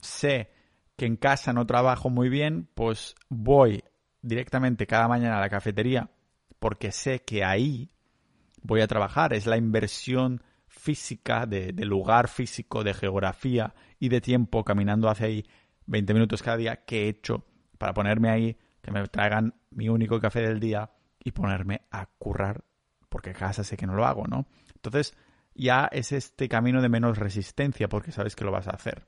sé 0.00 0.50
que 0.96 1.04
en 1.04 1.16
casa 1.16 1.52
no 1.52 1.66
trabajo 1.66 2.08
muy 2.08 2.30
bien, 2.30 2.70
pues 2.74 3.16
voy 3.28 3.84
directamente 4.22 4.86
cada 4.86 5.06
mañana 5.06 5.36
a 5.36 5.40
la 5.42 5.50
cafetería 5.50 6.08
porque 6.58 6.90
sé 6.90 7.20
que 7.20 7.44
ahí 7.44 7.90
voy 8.62 8.80
a 8.80 8.86
trabajar. 8.86 9.34
Es 9.34 9.44
la 9.44 9.58
inversión 9.58 10.42
física 10.68 11.44
de, 11.44 11.74
de, 11.74 11.84
lugar 11.84 12.28
físico, 12.28 12.82
de 12.82 12.94
geografía 12.94 13.74
y 14.00 14.08
de 14.08 14.22
tiempo 14.22 14.64
caminando 14.64 15.10
hacia 15.10 15.26
ahí 15.26 15.44
20 15.84 16.14
minutos 16.14 16.42
cada 16.42 16.56
día 16.56 16.76
que 16.86 17.02
he 17.02 17.08
hecho 17.10 17.44
para 17.84 17.92
ponerme 17.92 18.30
ahí, 18.30 18.56
que 18.80 18.90
me 18.90 19.06
traigan 19.08 19.52
mi 19.68 19.90
único 19.90 20.18
café 20.18 20.40
del 20.40 20.58
día 20.58 20.90
y 21.22 21.32
ponerme 21.32 21.82
a 21.90 22.06
currar 22.06 22.64
porque 23.10 23.34
casa 23.34 23.62
sé 23.62 23.76
que 23.76 23.86
no 23.86 23.92
lo 23.92 24.06
hago, 24.06 24.26
¿no? 24.26 24.46
Entonces, 24.74 25.14
ya 25.54 25.90
es 25.92 26.10
este 26.12 26.48
camino 26.48 26.80
de 26.80 26.88
menos 26.88 27.18
resistencia 27.18 27.86
porque 27.90 28.10
sabes 28.10 28.36
que 28.36 28.44
lo 28.46 28.52
vas 28.52 28.68
a 28.68 28.70
hacer. 28.70 29.06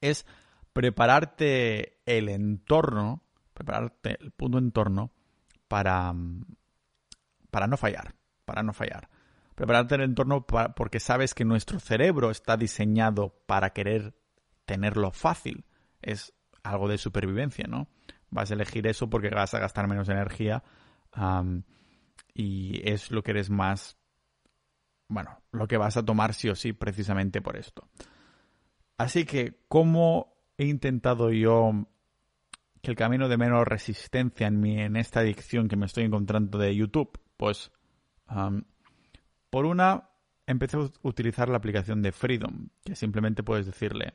Es 0.00 0.24
prepararte 0.72 1.98
el 2.06 2.30
entorno, 2.30 3.22
prepararte 3.52 4.16
el 4.22 4.30
punto 4.30 4.56
entorno 4.56 5.12
para, 5.68 6.14
para 7.50 7.66
no 7.66 7.76
fallar, 7.76 8.14
para 8.46 8.62
no 8.62 8.72
fallar. 8.72 9.10
Prepararte 9.54 9.96
el 9.96 10.00
entorno 10.00 10.46
porque 10.46 10.98
sabes 10.98 11.34
que 11.34 11.44
nuestro 11.44 11.78
cerebro 11.78 12.30
está 12.30 12.56
diseñado 12.56 13.34
para 13.44 13.74
querer 13.74 14.14
tenerlo 14.64 15.10
fácil. 15.10 15.66
Es 16.00 16.32
algo 16.62 16.88
de 16.88 16.98
supervivencia, 16.98 17.66
¿no? 17.68 17.88
Vas 18.30 18.50
a 18.50 18.54
elegir 18.54 18.86
eso 18.86 19.10
porque 19.10 19.30
vas 19.30 19.54
a 19.54 19.58
gastar 19.58 19.88
menos 19.88 20.08
energía 20.08 20.62
y 22.34 22.80
es 22.88 23.10
lo 23.10 23.22
que 23.22 23.32
eres 23.32 23.50
más 23.50 23.98
bueno, 25.12 25.42
lo 25.52 25.68
que 25.68 25.76
vas 25.76 25.96
a 25.98 26.04
tomar 26.04 26.32
sí 26.32 26.48
o 26.48 26.54
sí 26.54 26.72
precisamente 26.72 27.42
por 27.42 27.56
esto. 27.56 27.86
Así 28.96 29.26
que, 29.26 29.60
¿cómo 29.68 30.34
he 30.56 30.64
intentado 30.64 31.30
yo 31.30 31.86
que 32.80 32.90
el 32.90 32.96
camino 32.96 33.28
de 33.28 33.36
menos 33.36 33.66
resistencia 33.66 34.46
en, 34.46 34.58
mi, 34.58 34.80
en 34.80 34.96
esta 34.96 35.20
adicción 35.20 35.68
que 35.68 35.76
me 35.76 35.86
estoy 35.86 36.04
encontrando 36.04 36.58
de 36.58 36.74
YouTube? 36.74 37.20
Pues, 37.36 37.70
por 39.50 39.66
una, 39.66 40.08
empecé 40.46 40.78
a 40.78 40.88
utilizar 41.02 41.50
la 41.50 41.58
aplicación 41.58 42.00
de 42.00 42.12
Freedom, 42.12 42.68
que 42.82 42.96
simplemente 42.96 43.42
puedes 43.42 43.66
decirle, 43.66 44.14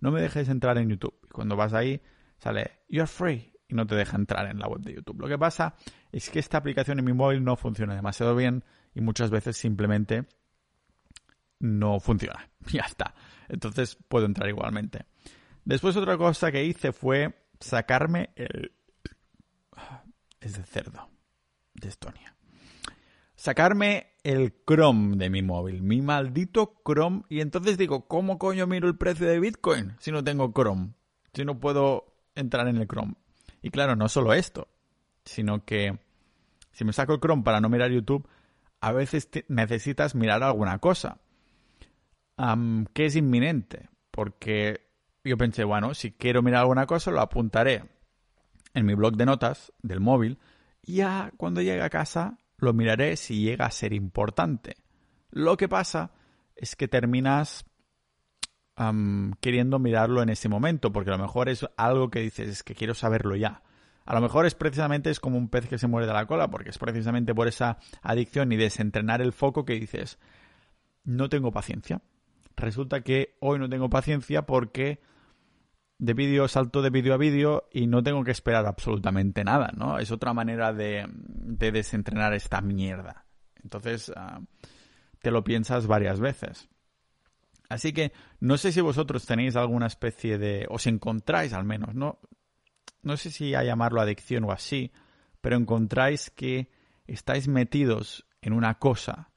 no 0.00 0.10
me 0.10 0.20
dejes 0.20 0.48
entrar 0.48 0.78
en 0.78 0.88
YouTube. 0.90 1.18
Y 1.24 1.28
cuando 1.28 1.56
vas 1.56 1.72
ahí, 1.72 2.00
sale, 2.38 2.82
you're 2.88 3.06
free, 3.06 3.52
y 3.68 3.74
no 3.74 3.86
te 3.86 3.94
deja 3.94 4.16
entrar 4.16 4.48
en 4.50 4.58
la 4.58 4.68
web 4.68 4.80
de 4.80 4.94
YouTube. 4.94 5.20
Lo 5.20 5.28
que 5.28 5.38
pasa 5.38 5.74
es 6.12 6.30
que 6.30 6.38
esta 6.38 6.58
aplicación 6.58 6.98
en 6.98 7.04
mi 7.04 7.12
móvil 7.12 7.42
no 7.42 7.56
funciona 7.56 7.94
demasiado 7.94 8.34
bien 8.36 8.64
y 8.94 9.00
muchas 9.00 9.30
veces 9.30 9.56
simplemente 9.56 10.26
no 11.58 12.00
funciona. 12.00 12.48
Ya 12.72 12.82
está. 12.82 13.14
Entonces 13.48 13.96
puedo 14.08 14.26
entrar 14.26 14.48
igualmente. 14.48 15.06
Después 15.64 15.96
otra 15.96 16.16
cosa 16.16 16.50
que 16.50 16.64
hice 16.64 16.92
fue 16.92 17.34
sacarme 17.60 18.30
el... 18.34 18.72
Es 20.40 20.56
de 20.56 20.64
cerdo. 20.64 21.08
De 21.74 21.88
Estonia. 21.88 22.35
Sacarme 23.36 24.14
el 24.24 24.54
Chrome 24.66 25.16
de 25.16 25.30
mi 25.30 25.42
móvil. 25.42 25.82
Mi 25.82 26.02
maldito 26.02 26.80
Chrome. 26.84 27.22
Y 27.28 27.40
entonces 27.40 27.78
digo, 27.78 28.08
¿cómo 28.08 28.38
coño 28.38 28.66
miro 28.66 28.88
el 28.88 28.96
precio 28.96 29.26
de 29.26 29.38
Bitcoin 29.38 29.94
si 30.00 30.10
no 30.10 30.24
tengo 30.24 30.52
Chrome? 30.52 30.94
Si 31.32 31.44
no 31.44 31.60
puedo 31.60 32.14
entrar 32.34 32.66
en 32.66 32.76
el 32.78 32.88
Chrome. 32.88 33.14
Y 33.62 33.70
claro, 33.70 33.94
no 33.94 34.08
solo 34.08 34.32
esto. 34.32 34.68
Sino 35.24 35.64
que 35.64 35.98
si 36.72 36.84
me 36.84 36.92
saco 36.92 37.12
el 37.14 37.20
Chrome 37.20 37.42
para 37.42 37.60
no 37.60 37.68
mirar 37.68 37.90
YouTube, 37.90 38.26
a 38.80 38.92
veces 38.92 39.28
necesitas 39.48 40.14
mirar 40.14 40.42
alguna 40.42 40.78
cosa 40.78 41.18
que 42.92 43.06
es 43.06 43.16
inminente. 43.16 43.88
Porque 44.10 44.80
yo 45.24 45.36
pensé, 45.36 45.64
bueno, 45.64 45.94
si 45.94 46.12
quiero 46.12 46.42
mirar 46.42 46.62
alguna 46.62 46.86
cosa, 46.86 47.10
lo 47.10 47.20
apuntaré 47.20 47.84
en 48.72 48.86
mi 48.86 48.94
blog 48.94 49.16
de 49.16 49.26
notas 49.26 49.72
del 49.82 50.00
móvil. 50.00 50.38
Y 50.82 50.96
ya 50.96 51.32
cuando 51.36 51.60
llegue 51.60 51.82
a 51.82 51.90
casa, 51.90 52.38
lo 52.58 52.72
miraré 52.72 53.16
si 53.16 53.40
llega 53.40 53.66
a 53.66 53.70
ser 53.70 53.92
importante. 53.92 54.76
Lo 55.30 55.56
que 55.56 55.68
pasa 55.68 56.12
es 56.54 56.76
que 56.76 56.88
terminas 56.88 57.66
queriendo 59.40 59.78
mirarlo 59.78 60.22
en 60.22 60.28
ese 60.28 60.48
momento, 60.50 60.92
porque 60.92 61.10
a 61.10 61.16
lo 61.16 61.22
mejor 61.22 61.48
es 61.48 61.66
algo 61.78 62.10
que 62.10 62.20
dices, 62.20 62.48
es 62.48 62.62
que 62.62 62.74
quiero 62.74 62.92
saberlo 62.92 63.34
ya. 63.34 63.62
A 64.04 64.14
lo 64.14 64.20
mejor 64.20 64.46
es 64.46 64.54
precisamente 64.54 65.10
es 65.10 65.18
como 65.18 65.38
un 65.38 65.48
pez 65.48 65.66
que 65.66 65.78
se 65.78 65.86
muere 65.86 66.06
de 66.06 66.12
la 66.12 66.26
cola, 66.26 66.48
porque 66.48 66.70
es 66.70 66.78
precisamente 66.78 67.34
por 67.34 67.48
esa 67.48 67.78
adicción 68.02 68.52
y 68.52 68.56
desentrenar 68.56 69.22
el 69.22 69.32
foco 69.32 69.64
que 69.64 69.74
dices, 69.74 70.18
no 71.04 71.28
tengo 71.28 71.52
paciencia. 71.52 72.02
Resulta 72.54 73.00
que 73.00 73.36
hoy 73.40 73.58
no 73.58 73.68
tengo 73.68 73.90
paciencia 73.90 74.46
porque 74.46 75.00
de 75.98 76.14
vídeo 76.14 76.46
salto 76.48 76.82
de 76.82 76.90
vídeo 76.90 77.14
a 77.14 77.16
vídeo 77.16 77.68
y 77.72 77.86
no 77.86 78.02
tengo 78.02 78.22
que 78.22 78.30
esperar 78.30 78.66
absolutamente 78.66 79.44
nada, 79.44 79.72
¿no? 79.76 79.98
Es 79.98 80.10
otra 80.10 80.34
manera 80.34 80.72
de, 80.72 81.06
de 81.08 81.72
desentrenar 81.72 82.34
esta 82.34 82.60
mierda. 82.60 83.24
Entonces, 83.62 84.10
uh, 84.10 84.44
te 85.20 85.30
lo 85.30 85.42
piensas 85.42 85.86
varias 85.86 86.20
veces. 86.20 86.68
Así 87.68 87.92
que 87.92 88.12
no 88.40 88.58
sé 88.58 88.72
si 88.72 88.80
vosotros 88.80 89.26
tenéis 89.26 89.56
alguna 89.56 89.86
especie 89.86 90.38
de... 90.38 90.66
os 90.68 90.86
encontráis 90.86 91.52
al 91.52 91.64
menos, 91.64 91.94
¿no? 91.94 92.20
No 93.02 93.16
sé 93.16 93.30
si 93.30 93.54
a 93.54 93.64
llamarlo 93.64 94.00
adicción 94.00 94.44
o 94.44 94.52
así, 94.52 94.92
pero 95.40 95.56
encontráis 95.56 96.30
que 96.30 96.70
estáis 97.06 97.48
metidos 97.48 98.26
en 98.40 98.52
una 98.52 98.78
cosa 98.78 99.30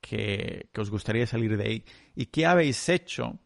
que, 0.00 0.70
que 0.72 0.80
os 0.80 0.90
gustaría 0.90 1.26
salir 1.26 1.56
de 1.56 1.64
ahí 1.64 1.84
y 2.14 2.26
qué 2.26 2.46
habéis 2.46 2.88
hecho 2.88 3.38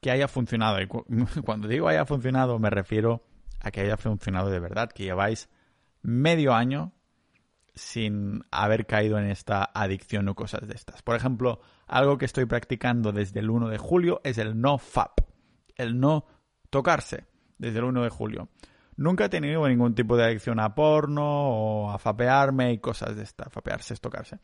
que 0.00 0.10
haya 0.10 0.28
funcionado. 0.28 0.80
Y 0.80 0.86
cuando 1.44 1.68
digo 1.68 1.88
haya 1.88 2.04
funcionado 2.04 2.58
me 2.58 2.70
refiero 2.70 3.24
a 3.60 3.70
que 3.70 3.80
haya 3.80 3.96
funcionado 3.96 4.50
de 4.50 4.60
verdad, 4.60 4.90
que 4.90 5.04
lleváis 5.04 5.48
medio 6.02 6.54
año 6.54 6.92
sin 7.74 8.44
haber 8.50 8.86
caído 8.86 9.18
en 9.18 9.26
esta 9.26 9.70
adicción 9.72 10.28
o 10.28 10.34
cosas 10.34 10.66
de 10.66 10.74
estas. 10.74 11.02
Por 11.02 11.16
ejemplo, 11.16 11.60
algo 11.86 12.18
que 12.18 12.24
estoy 12.24 12.44
practicando 12.44 13.12
desde 13.12 13.40
el 13.40 13.50
1 13.50 13.68
de 13.68 13.78
julio 13.78 14.20
es 14.24 14.38
el 14.38 14.60
no 14.60 14.78
FAP, 14.78 15.20
el 15.76 15.98
no 15.98 16.26
tocarse 16.70 17.26
desde 17.56 17.78
el 17.78 17.84
1 17.84 18.02
de 18.02 18.10
julio. 18.10 18.48
Nunca 18.96 19.26
he 19.26 19.28
tenido 19.28 19.66
ningún 19.68 19.94
tipo 19.94 20.16
de 20.16 20.24
adicción 20.24 20.58
a 20.58 20.74
porno 20.74 21.24
o 21.24 21.90
a 21.90 21.98
fapearme 21.98 22.72
y 22.72 22.78
cosas 22.78 23.16
de 23.16 23.22
estas. 23.22 23.52
Fapearse 23.52 23.94
es 23.94 24.00
tocarse. 24.00 24.40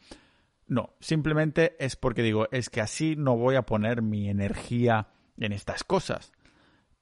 No, 0.67 0.95
simplemente 1.01 1.77
es 1.85 1.97
porque 1.97 2.23
digo, 2.23 2.47
es 2.53 2.71
que 2.71 2.81
así 2.81 3.17
no 3.17 3.37
voy 3.37 3.57
a 3.57 3.63
poner 3.63 4.01
mi 4.01 4.31
energía 4.31 5.09
en 5.39 5.53
estas 5.53 5.85
cosas. 5.85 6.33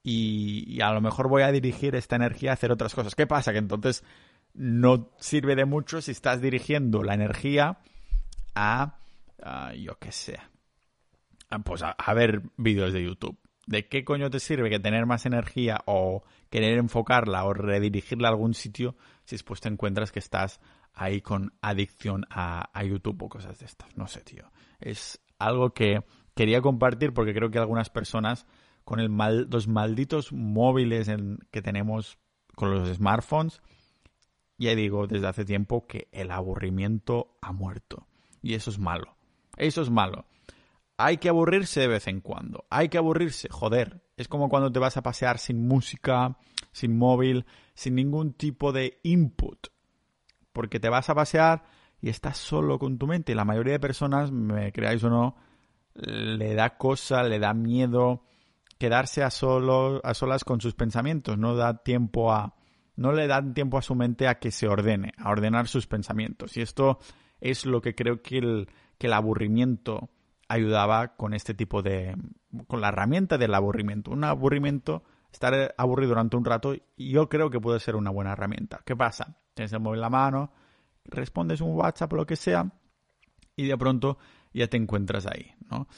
Y, 0.02 0.64
y, 0.66 0.80
a 0.80 0.92
lo 0.92 1.00
mejor 1.00 1.28
voy 1.28 1.42
a 1.42 1.52
dirigir 1.52 1.94
esta 1.94 2.16
energía 2.16 2.50
a 2.50 2.54
hacer 2.54 2.72
otras 2.72 2.94
cosas. 2.94 3.14
¿Qué 3.14 3.26
pasa? 3.26 3.52
Que 3.52 3.58
entonces 3.58 4.04
no 4.54 5.10
sirve 5.18 5.56
de 5.56 5.64
mucho 5.64 6.02
si 6.02 6.10
estás 6.10 6.40
dirigiendo 6.40 7.02
la 7.02 7.14
energía 7.14 7.78
a, 8.54 8.98
yo 9.76 9.98
qué 9.98 10.12
sé, 10.12 10.38
pues 11.64 11.82
a, 11.82 12.14
ver 12.14 12.42
vídeos 12.56 12.92
de 12.92 13.02
YouTube. 13.02 13.38
¿De 13.66 13.88
qué 13.88 14.04
coño 14.04 14.28
te 14.28 14.40
sirve 14.40 14.70
que 14.70 14.80
tener 14.80 15.06
más 15.06 15.24
energía 15.24 15.82
o 15.86 16.22
querer 16.50 16.78
enfocarla 16.78 17.44
o 17.44 17.54
redirigirla 17.54 18.28
a 18.28 18.32
algún 18.32 18.54
sitio 18.54 18.96
si 19.24 19.36
después 19.36 19.60
te 19.60 19.68
encuentras 19.68 20.10
que 20.10 20.18
estás 20.18 20.60
ahí 20.92 21.20
con 21.20 21.54
adicción 21.62 22.26
a, 22.30 22.82
YouTube 22.84 23.22
o 23.22 23.28
cosas 23.28 23.58
de 23.58 23.66
estas? 23.66 23.96
No 23.96 24.08
sé, 24.08 24.20
tío. 24.22 24.50
Es 24.80 25.20
algo 25.38 25.72
que 25.72 26.04
quería 26.34 26.60
compartir 26.60 27.12
porque 27.12 27.34
creo 27.34 27.50
que 27.50 27.58
algunas 27.58 27.90
personas 27.90 28.46
con 28.84 29.00
el 29.00 29.08
mal, 29.08 29.48
los 29.50 29.68
malditos 29.68 30.32
móviles 30.32 31.10
que 31.50 31.62
tenemos 31.62 32.18
con 32.54 32.70
los 32.74 32.88
smartphones 32.88 33.60
ya 34.62 34.74
digo 34.74 35.06
desde 35.06 35.26
hace 35.26 35.44
tiempo 35.44 35.86
que 35.86 36.08
el 36.12 36.30
aburrimiento 36.30 37.36
ha 37.42 37.52
muerto. 37.52 38.06
Y 38.42 38.54
eso 38.54 38.70
es 38.70 38.78
malo. 38.78 39.16
Eso 39.56 39.82
es 39.82 39.90
malo. 39.90 40.26
Hay 40.96 41.18
que 41.18 41.28
aburrirse 41.28 41.80
de 41.80 41.88
vez 41.88 42.06
en 42.06 42.20
cuando. 42.20 42.64
Hay 42.70 42.88
que 42.88 42.98
aburrirse, 42.98 43.48
joder. 43.50 44.02
Es 44.16 44.28
como 44.28 44.48
cuando 44.48 44.70
te 44.70 44.78
vas 44.78 44.96
a 44.96 45.02
pasear 45.02 45.38
sin 45.38 45.66
música, 45.66 46.38
sin 46.70 46.96
móvil, 46.96 47.44
sin 47.74 47.94
ningún 47.94 48.34
tipo 48.34 48.72
de 48.72 49.00
input. 49.02 49.68
Porque 50.52 50.78
te 50.78 50.88
vas 50.88 51.10
a 51.10 51.14
pasear 51.14 51.64
y 52.00 52.08
estás 52.08 52.36
solo 52.36 52.78
con 52.78 52.98
tu 52.98 53.06
mente. 53.06 53.34
La 53.34 53.44
mayoría 53.44 53.74
de 53.74 53.80
personas, 53.80 54.30
me 54.30 54.72
creáis 54.72 55.02
o 55.02 55.10
no, 55.10 55.36
le 55.94 56.54
da 56.54 56.76
cosa, 56.76 57.22
le 57.22 57.38
da 57.38 57.54
miedo 57.54 58.24
quedarse 58.78 59.22
a, 59.22 59.30
solo, 59.30 60.00
a 60.04 60.14
solas 60.14 60.44
con 60.44 60.60
sus 60.60 60.74
pensamientos. 60.74 61.38
No 61.38 61.54
da 61.54 61.82
tiempo 61.82 62.32
a, 62.32 62.54
no 62.96 63.12
le 63.12 63.26
dan 63.26 63.54
tiempo 63.54 63.78
a 63.78 63.82
su 63.82 63.94
mente 63.94 64.28
a 64.28 64.38
que 64.38 64.50
se 64.50 64.68
ordene, 64.68 65.12
a 65.18 65.30
ordenar 65.30 65.68
sus 65.68 65.86
pensamientos. 65.86 66.56
Y 66.56 66.62
esto 66.62 66.98
es 67.40 67.66
lo 67.66 67.80
que 67.80 67.94
creo 67.94 68.22
que 68.22 68.38
el, 68.38 68.68
que 68.98 69.06
el 69.06 69.12
aburrimiento 69.12 70.10
ayudaba 70.48 71.16
con 71.16 71.32
este 71.32 71.54
tipo 71.54 71.82
de... 71.82 72.16
con 72.66 72.80
la 72.80 72.88
herramienta 72.88 73.38
del 73.38 73.54
aburrimiento. 73.54 74.10
Un 74.10 74.24
aburrimiento, 74.24 75.02
estar 75.32 75.74
aburrido 75.78 76.10
durante 76.10 76.36
un 76.36 76.44
rato, 76.44 76.74
yo 76.96 77.28
creo 77.28 77.50
que 77.50 77.60
puede 77.60 77.80
ser 77.80 77.96
una 77.96 78.10
buena 78.10 78.32
herramienta. 78.32 78.82
¿Qué 78.84 78.94
pasa? 78.94 79.38
Tienes 79.54 79.72
el 79.72 79.80
móvil 79.80 80.00
la 80.00 80.10
mano, 80.10 80.52
respondes 81.04 81.60
un 81.60 81.74
WhatsApp 81.74 82.12
o 82.12 82.16
lo 82.16 82.26
que 82.26 82.36
sea, 82.36 82.70
y 83.56 83.66
de 83.66 83.78
pronto 83.78 84.18
ya 84.52 84.68
te 84.68 84.76
encuentras 84.76 85.26
ahí, 85.26 85.54
¿no? 85.70 85.88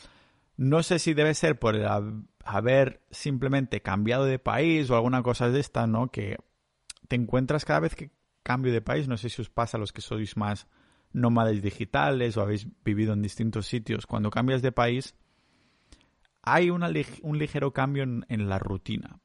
No 0.57 0.83
sé 0.83 0.99
si 0.99 1.15
debe 1.15 1.35
ser 1.35 1.59
por 1.59 1.77
haber 2.45 3.03
simplemente 3.11 3.83
cambiado 3.83 4.25
de 4.25 4.39
país 4.39 4.89
o 4.91 4.95
alguna 4.95 5.23
cosa 5.23 5.51
de 5.51 5.61
esta, 5.61 5.87
¿no? 5.87 6.11
Que 6.11 6.37
te 7.09 7.17
encuentras 7.17 7.65
cada 7.65 7.81
vez 7.81 7.95
que 7.95 8.11
cambio 8.43 8.73
de 8.73 8.81
país, 8.81 9.09
no 9.09 9.17
sé 9.17 9.29
si 9.31 9.43
os 9.43 9.51
pasa 9.51 9.77
a 9.77 9.81
los 9.81 9.93
que 9.93 10.01
sois 10.01 10.37
más 10.37 10.69
nómades 11.13 11.63
digitales 11.63 12.37
o 12.37 12.43
habéis 12.43 12.69
vivido 12.85 13.13
en 13.13 13.23
distintos 13.23 13.67
sitios, 13.67 14.07
cuando 14.07 14.31
cambias 14.31 14.63
de 14.63 14.73
país 14.73 15.15
hay 16.43 16.69
un 16.69 17.39
ligero 17.39 17.73
cambio 17.73 18.03
en, 18.03 18.27
en, 18.29 18.49
la 18.51 18.59
rutina. 18.59 19.19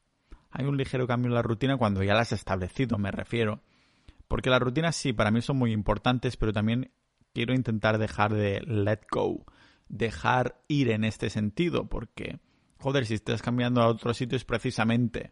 Hay 0.51 0.65
un 0.65 0.77
ligero 0.77 1.05
cambio 1.05 1.27
en 1.27 1.35
la 1.35 1.41
rutina 1.41 1.77
cuando 1.77 2.01
ya 2.01 2.13
la 2.13 2.21
has 2.21 2.31
establecido, 2.31 2.97
me 2.97 3.11
refiero. 3.11 3.61
Porque 4.29 4.49
las 4.49 4.61
rutinas 4.61 4.95
sí, 4.95 5.11
para 5.11 5.29
mí 5.29 5.41
son 5.41 5.57
muy 5.57 5.73
importantes, 5.73 6.37
pero 6.37 6.53
también 6.53 6.91
quiero 7.33 7.53
intentar 7.53 7.97
dejar 7.97 8.33
de 8.33 8.61
let 8.61 9.01
go, 9.11 9.45
dejar 9.87 10.61
ir 10.67 10.89
en 10.91 11.03
este 11.03 11.29
sentido, 11.29 11.87
porque, 11.87 12.39
joder, 12.77 13.05
si 13.05 13.15
estás 13.15 13.41
cambiando 13.41 13.81
a 13.81 13.87
otro 13.87 14.13
sitio 14.13 14.35
es 14.35 14.45
precisamente 14.45 15.31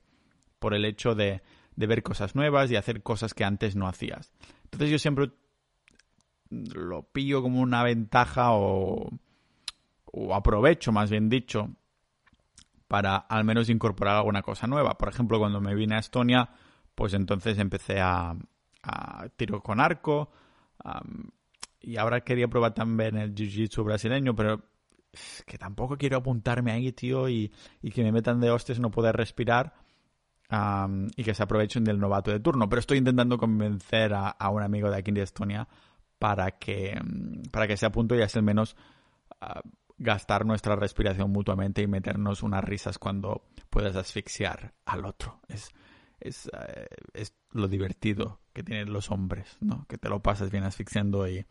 por 0.59 0.73
el 0.73 0.85
hecho 0.85 1.15
de 1.15 1.41
de 1.77 1.87
ver 1.87 2.03
cosas 2.03 2.35
nuevas 2.35 2.69
y 2.69 2.75
hacer 2.75 3.01
cosas 3.03 3.33
que 3.33 3.45
antes 3.45 3.75
no 3.75 3.87
hacías. 3.87 4.33
Entonces 4.65 4.89
yo 4.89 4.99
siempre 4.99 5.31
lo 6.49 7.03
pillo 7.03 7.41
como 7.41 7.61
una 7.61 7.83
ventaja 7.83 8.51
o, 8.51 9.09
o 10.05 10.35
aprovecho, 10.35 10.91
más 10.91 11.11
bien 11.11 11.29
dicho, 11.29 11.69
para 12.87 13.15
al 13.15 13.45
menos 13.45 13.69
incorporar 13.69 14.17
alguna 14.17 14.41
cosa 14.41 14.65
nueva. 14.65 14.97
Por 14.97 15.07
ejemplo, 15.07 15.37
cuando 15.37 15.61
me 15.61 15.75
vine 15.75 15.95
a 15.95 15.99
Estonia, 15.99 16.49
pues 16.95 17.13
entonces 17.13 17.59
empecé 17.59 18.01
a, 18.01 18.35
a 18.81 19.29
tiro 19.37 19.61
con 19.61 19.79
arco 19.79 20.31
y 21.87 21.95
ahora 21.95 22.19
quería 22.19 22.49
probar 22.49 22.73
también 22.73 23.15
el 23.15 23.33
jiu-jitsu 23.33 23.81
brasileño, 23.81 24.35
pero 24.35 24.61
que 25.45 25.57
tampoco 25.57 25.97
quiero 25.97 26.17
apuntarme 26.17 26.73
ahí, 26.73 26.91
tío, 26.91 27.29
y, 27.29 27.49
y 27.81 27.91
que 27.91 28.03
me 28.03 28.11
metan 28.11 28.41
de 28.41 28.51
hostes 28.51 28.77
no 28.81 28.91
poder 28.91 29.15
respirar 29.15 29.73
y 31.15 31.23
que 31.23 31.33
se 31.33 31.43
aprovechen 31.43 31.85
del 31.85 31.97
novato 31.97 32.29
de 32.29 32.41
turno. 32.41 32.67
Pero 32.67 32.81
estoy 32.81 32.97
intentando 32.97 33.37
convencer 33.37 34.13
a, 34.13 34.49
un 34.49 34.63
amigo 34.63 34.91
de 34.91 34.97
aquí 34.97 35.13
de 35.13 35.21
Estonia 35.21 35.65
para 36.19 36.51
que, 36.51 36.99
mm, 37.01 37.51
para 37.51 37.67
que 37.67 37.77
se 37.77 37.85
apunte 37.85 38.17
y 38.17 38.21
al 38.21 38.43
menos 38.43 38.75
ah, 39.39 39.61
gastar 39.97 40.45
nuestra 40.45 40.75
respiración 40.75 41.31
mutuamente 41.31 41.81
y 41.81 41.87
meternos 41.87 42.43
unas 42.43 42.65
risas 42.65 42.99
cuando 42.99 43.47
puedas 43.69 43.95
asfixiar 43.95 44.73
al 44.85 45.05
otro. 45.05 45.39
Es, 45.47 45.69
es, 46.19 46.47
eh, 46.47 46.87
es 47.13 47.33
lo 47.51 47.69
divertido 47.69 48.41
que 48.51 48.63
tienen 48.63 48.91
los 48.91 49.09
hombres, 49.09 49.55
¿no? 49.61 49.85
Que 49.87 49.97
te 49.97 50.09
lo 50.09 50.21
pasas 50.21 50.51
bien 50.51 50.65
asfixiando 50.65 51.29
y, 51.29 51.45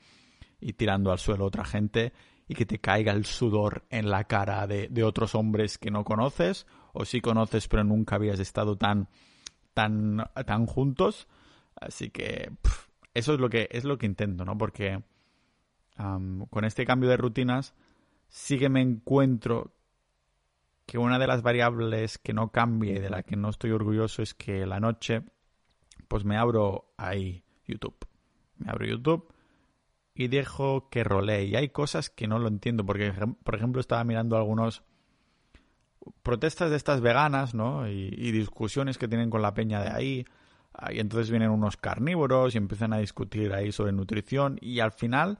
y 0.60 0.74
tirando 0.74 1.12
al 1.12 1.18
suelo 1.18 1.44
a 1.44 1.48
otra 1.48 1.64
gente 1.64 2.12
y 2.48 2.54
que 2.54 2.66
te 2.66 2.78
caiga 2.78 3.12
el 3.12 3.24
sudor 3.24 3.84
en 3.90 4.10
la 4.10 4.24
cara 4.24 4.66
de, 4.66 4.88
de 4.88 5.02
otros 5.02 5.34
hombres 5.34 5.78
que 5.78 5.90
no 5.90 6.04
conoces 6.04 6.66
o 6.92 7.04
sí 7.04 7.20
conoces 7.20 7.68
pero 7.68 7.84
nunca 7.84 8.16
habías 8.16 8.40
estado 8.40 8.76
tan, 8.76 9.08
tan, 9.74 10.24
tan 10.46 10.66
juntos. 10.66 11.28
Así 11.78 12.10
que 12.10 12.50
eso 13.12 13.34
es 13.34 13.40
lo 13.40 13.50
que, 13.50 13.68
es 13.70 13.84
lo 13.84 13.98
que 13.98 14.06
intento, 14.06 14.44
¿no? 14.44 14.56
Porque 14.56 15.02
con 15.96 16.64
este 16.64 16.84
cambio 16.84 17.08
de 17.08 17.16
rutinas 17.16 17.74
sí 18.28 18.58
que 18.58 18.68
me 18.68 18.82
encuentro 18.82 19.74
que 20.84 20.98
una 20.98 21.18
de 21.18 21.26
las 21.26 21.42
variables 21.42 22.18
que 22.18 22.32
no 22.32 22.50
cambie 22.50 22.96
y 22.96 22.98
de 22.98 23.10
la 23.10 23.22
que 23.22 23.36
no 23.36 23.48
estoy 23.48 23.70
orgulloso 23.70 24.22
es 24.22 24.34
que 24.34 24.66
la 24.66 24.80
noche 24.80 25.22
pues 26.08 26.24
me 26.24 26.36
abro 26.36 26.92
ahí 26.96 27.44
YouTube. 27.66 27.96
Me 28.58 28.70
abro 28.70 28.86
YouTube 28.86 29.32
y 30.16 30.28
dejo 30.28 30.88
que 30.88 31.04
rolee. 31.04 31.44
Y 31.44 31.56
hay 31.56 31.68
cosas 31.68 32.08
que 32.08 32.26
no 32.26 32.38
lo 32.38 32.48
entiendo, 32.48 32.84
porque 32.84 33.12
por 33.44 33.54
ejemplo 33.54 33.80
estaba 33.80 34.02
mirando 34.02 34.36
algunos 34.36 34.82
protestas 36.22 36.70
de 36.70 36.76
estas 36.76 37.02
veganas, 37.02 37.54
¿no? 37.54 37.86
Y, 37.86 38.32
discusiones 38.32 38.96
que 38.96 39.08
tienen 39.08 39.28
con 39.28 39.42
la 39.42 39.52
peña 39.52 39.82
de 39.82 39.90
ahí. 39.90 40.24
Y 40.90 41.00
entonces 41.00 41.30
vienen 41.30 41.50
unos 41.50 41.76
carnívoros 41.76 42.54
y 42.54 42.58
empiezan 42.58 42.92
a 42.92 42.98
discutir 42.98 43.52
ahí 43.52 43.72
sobre 43.72 43.92
nutrición 43.92 44.58
y 44.60 44.80
al 44.80 44.92
final 44.92 45.38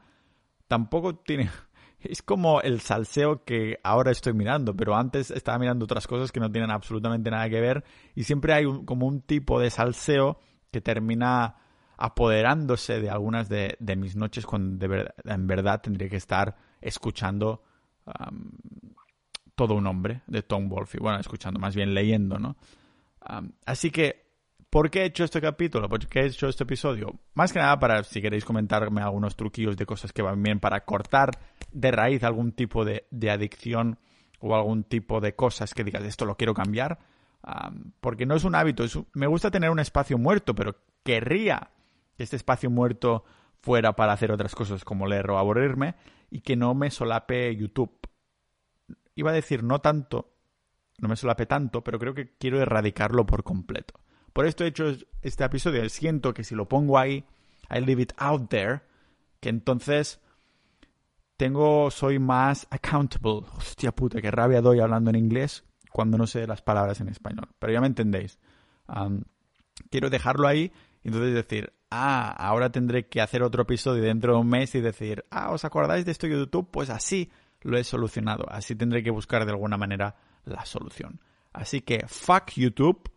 tampoco 0.69 1.17
tiene... 1.17 1.51
Es 1.99 2.23
como 2.23 2.61
el 2.61 2.83
salseo 2.83 3.43
que 3.45 3.81
ahora 3.83 4.13
estoy 4.13 4.33
mirando, 4.35 4.77
pero 4.77 4.95
antes 4.95 5.31
estaba 5.31 5.59
mirando 5.59 5.87
otras 5.87 6.07
cosas 6.07 6.31
que 6.31 6.39
no 6.39 6.53
tienen 6.53 6.71
absolutamente 6.71 7.31
nada 7.31 7.49
que 7.49 7.59
ver 7.61 7.85
y 8.15 8.25
siempre 8.25 8.53
hay 8.53 8.65
como 8.85 9.07
un 9.07 9.23
tipo 9.23 9.59
de 9.59 9.71
salseo 9.71 10.39
que 10.71 10.81
termina 10.81 11.57
apoderándose 11.97 13.01
de 13.01 13.11
algunas 13.11 13.49
de, 13.49 13.77
mis 13.97 14.17
noches 14.17 14.47
cuando 14.47 14.87
en 15.25 15.47
verdad 15.47 15.81
tendría 15.81 16.09
que 16.09 16.17
estar 16.17 16.57
escuchando 16.81 17.63
todo 19.55 19.75
un 19.75 19.87
hombre 19.87 20.23
de 20.27 20.43
Tom 20.43 20.69
Wolfe. 20.69 20.99
Bueno, 20.99 21.19
escuchando, 21.19 21.59
más 21.59 21.75
bien 21.75 21.95
leyendo, 21.95 22.39
¿no? 22.39 22.57
así 23.65 23.91
que 23.91 24.27
¿Por 24.77 24.91
qué 24.91 25.03
he 25.03 25.05
hecho 25.07 25.25
este 25.25 25.41
capítulo? 25.41 25.89
¿Por 25.89 26.07
qué 26.07 26.21
he 26.21 26.27
hecho 26.27 26.49
este 26.49 26.65
episodio? 26.65 27.19
Más 27.35 27.53
que 27.53 27.61
nada 27.61 27.79
para, 27.79 28.03
si 28.03 28.21
queréis 28.21 28.45
comentarme 28.45 29.01
algunos 29.01 29.37
truquillos 29.37 29.77
de 29.77 29.87
cosas 29.87 30.13
que 30.13 30.23
van 30.23 30.43
bien 30.43 30.61
para 30.61 30.85
cortar 30.85 31.31
de 31.73 31.91
raíz 31.93 32.25
algún 32.25 32.53
tipo 32.53 32.85
de, 32.85 33.07
adicción 33.31 33.99
o 34.41 34.55
algún 34.55 34.85
tipo 34.85 35.21
de 35.21 35.35
cosas 35.35 35.73
que 35.73 35.85
digas, 35.85 36.03
esto 36.05 36.27
lo 36.27 36.37
quiero 36.37 36.53
cambiar. 36.53 36.99
porque 38.01 38.27
no 38.27 38.35
es 38.35 38.45
un 38.45 38.55
hábito, 38.55 38.85
me 39.15 39.27
gusta 39.27 39.51
tener 39.51 39.71
un 39.71 39.79
espacio 39.79 40.19
muerto, 40.19 40.55
pero 40.55 40.77
querría 41.03 41.71
este 42.19 42.37
espacio 42.37 42.71
muerto 42.71 43.25
fuera 43.61 43.95
para 43.97 44.13
hacer 44.13 44.33
otras 44.33 44.55
cosas 44.55 44.85
como 44.85 45.07
leer 45.07 45.31
o 45.31 45.39
aburrirme 45.39 45.95
y 46.31 46.41
que 46.41 46.57
no 46.57 46.75
me 46.75 46.91
solape 46.91 47.55
YouTube. 47.57 47.99
Iba 49.15 49.31
a 49.31 49.35
decir 49.35 49.63
no 49.63 49.81
tanto, 49.81 50.35
no 50.99 51.09
me 51.09 51.17
solape 51.17 51.47
tanto, 51.47 51.83
pero 51.83 51.99
creo 51.99 52.15
que 52.15 52.37
quiero 52.37 52.61
erradicarlo 52.61 53.27
por 53.27 53.43
completo. 53.43 54.01
Por 54.33 54.47
esto 54.47 54.65
he 54.65 54.69
hecho 54.69 54.93
este 55.23 55.45
episodio. 55.45 55.89
Siento 55.89 56.35
que 56.35 56.45
si 56.45 56.55
lo 56.55 56.69
pongo 56.69 56.99
ahí, 56.99 57.25
I 57.71 57.81
leave 57.81 58.03
it 58.03 58.13
out 58.19 58.49
there, 58.49 58.83
que 59.41 59.49
entonces 59.49 60.21
tengo, 61.37 61.91
soy 61.91 62.19
más 62.19 62.67
accountable. 62.71 63.47
Hostia 63.57 63.93
puta, 63.93 64.21
qué 64.21 64.31
rabia 64.31 64.61
doy 64.61 64.81
hablando 64.81 65.11
en 65.11 65.17
inglés 65.17 65.65
cuando 65.91 66.19
no 66.19 66.27
sé 66.27 66.47
las 66.47 66.63
palabras 66.63 67.01
en 67.01 67.09
español. 67.09 67.49
Pero 67.59 67.73
ya 67.73 67.81
me 67.81 67.87
entendéis. 67.87 68.39
quiero 69.91 70.11
dejarlo 70.11 70.47
ahí 70.47 70.73
y 71.03 71.09
entonces 71.09 71.35
decir, 71.35 71.73
ah, 71.91 72.35
ahora 72.39 72.71
tendré 72.71 73.09
que 73.09 73.21
hacer 73.21 73.43
otro 73.43 73.63
episodio 73.63 74.03
dentro 74.03 74.35
de 74.35 74.41
un 74.41 74.49
mes 74.49 74.75
y 74.75 74.81
decir, 74.81 75.25
ah, 75.31 75.51
¿os 75.51 75.65
acordáis 75.65 76.05
de 76.05 76.13
esto 76.13 76.27
YouTube? 76.27 76.71
Pues 76.71 76.91
así 76.91 77.31
lo 77.63 77.79
he 77.79 77.85
solucionado. 77.85 78.47
Así 78.49 78.75
tendré 78.75 79.03
que 79.03 79.11
buscar 79.11 79.45
de 79.45 79.53
alguna 79.53 79.77
manera 79.77 80.17
la 80.45 80.65
solución. 80.65 81.21
Así 81.53 81.81
que 81.81 82.07
fuck 82.07 82.51
YouTube 82.53 83.11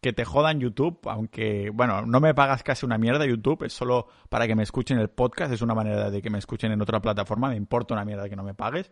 que 0.00 0.12
te 0.12 0.24
jodan 0.24 0.58
YouTube, 0.58 0.98
aunque, 1.04 1.70
bueno, 1.72 2.02
no 2.04 2.18
me 2.18 2.34
pagas 2.34 2.64
casi 2.64 2.84
una 2.84 2.98
mierda 2.98 3.24
YouTube, 3.24 3.62
es 3.62 3.72
solo 3.72 4.08
para 4.28 4.48
que 4.48 4.56
me 4.56 4.64
escuchen 4.64 4.98
el 4.98 5.08
podcast, 5.08 5.52
es 5.52 5.62
una 5.62 5.76
manera 5.76 6.10
de 6.10 6.20
que 6.20 6.28
me 6.28 6.38
escuchen 6.38 6.72
en 6.72 6.82
otra 6.82 7.00
plataforma, 7.00 7.50
me 7.50 7.56
importa 7.56 7.94
una 7.94 8.04
mierda 8.04 8.28
que 8.28 8.34
no 8.34 8.42
me 8.42 8.52
pagues, 8.52 8.90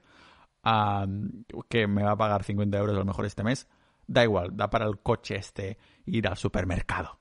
que 1.68 1.86
me 1.88 2.04
va 2.04 2.12
a 2.12 2.16
pagar 2.16 2.44
50 2.44 2.78
euros 2.78 2.94
a 2.94 3.00
lo 3.00 3.04
mejor 3.04 3.26
este 3.26 3.42
mes, 3.42 3.66
da 4.06 4.22
igual, 4.22 4.56
da 4.56 4.70
para 4.70 4.86
el 4.86 5.00
coche 5.00 5.34
este 5.34 5.78
ir 6.06 6.28
al 6.28 6.36
supermercado 6.36 7.19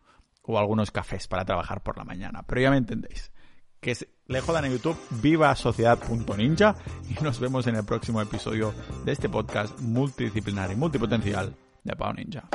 o 0.50 0.58
algunos 0.58 0.90
cafés 0.90 1.28
para 1.28 1.46
trabajar 1.46 1.84
por 1.84 1.98
la 1.98 2.04
mañana, 2.04 2.42
pero 2.42 2.62
ya 2.62 2.72
me 2.72 2.78
entendéis. 2.78 3.32
Que 3.80 3.96
le 4.26 4.42
jodan 4.42 4.66
en 4.66 4.72
YouTube, 4.74 4.98
viva 5.22 5.56
sociedad.ninja 5.56 6.76
y 7.08 7.24
nos 7.24 7.40
vemos 7.40 7.68
en 7.68 7.76
el 7.76 7.86
próximo 7.86 8.20
episodio 8.20 8.74
de 9.06 9.12
este 9.12 9.30
podcast 9.30 9.80
multidisciplinar 9.80 10.72
y 10.72 10.76
multipotencial 10.76 11.56
de 11.84 11.96
Pau 11.96 12.14
Ninja. 12.14 12.50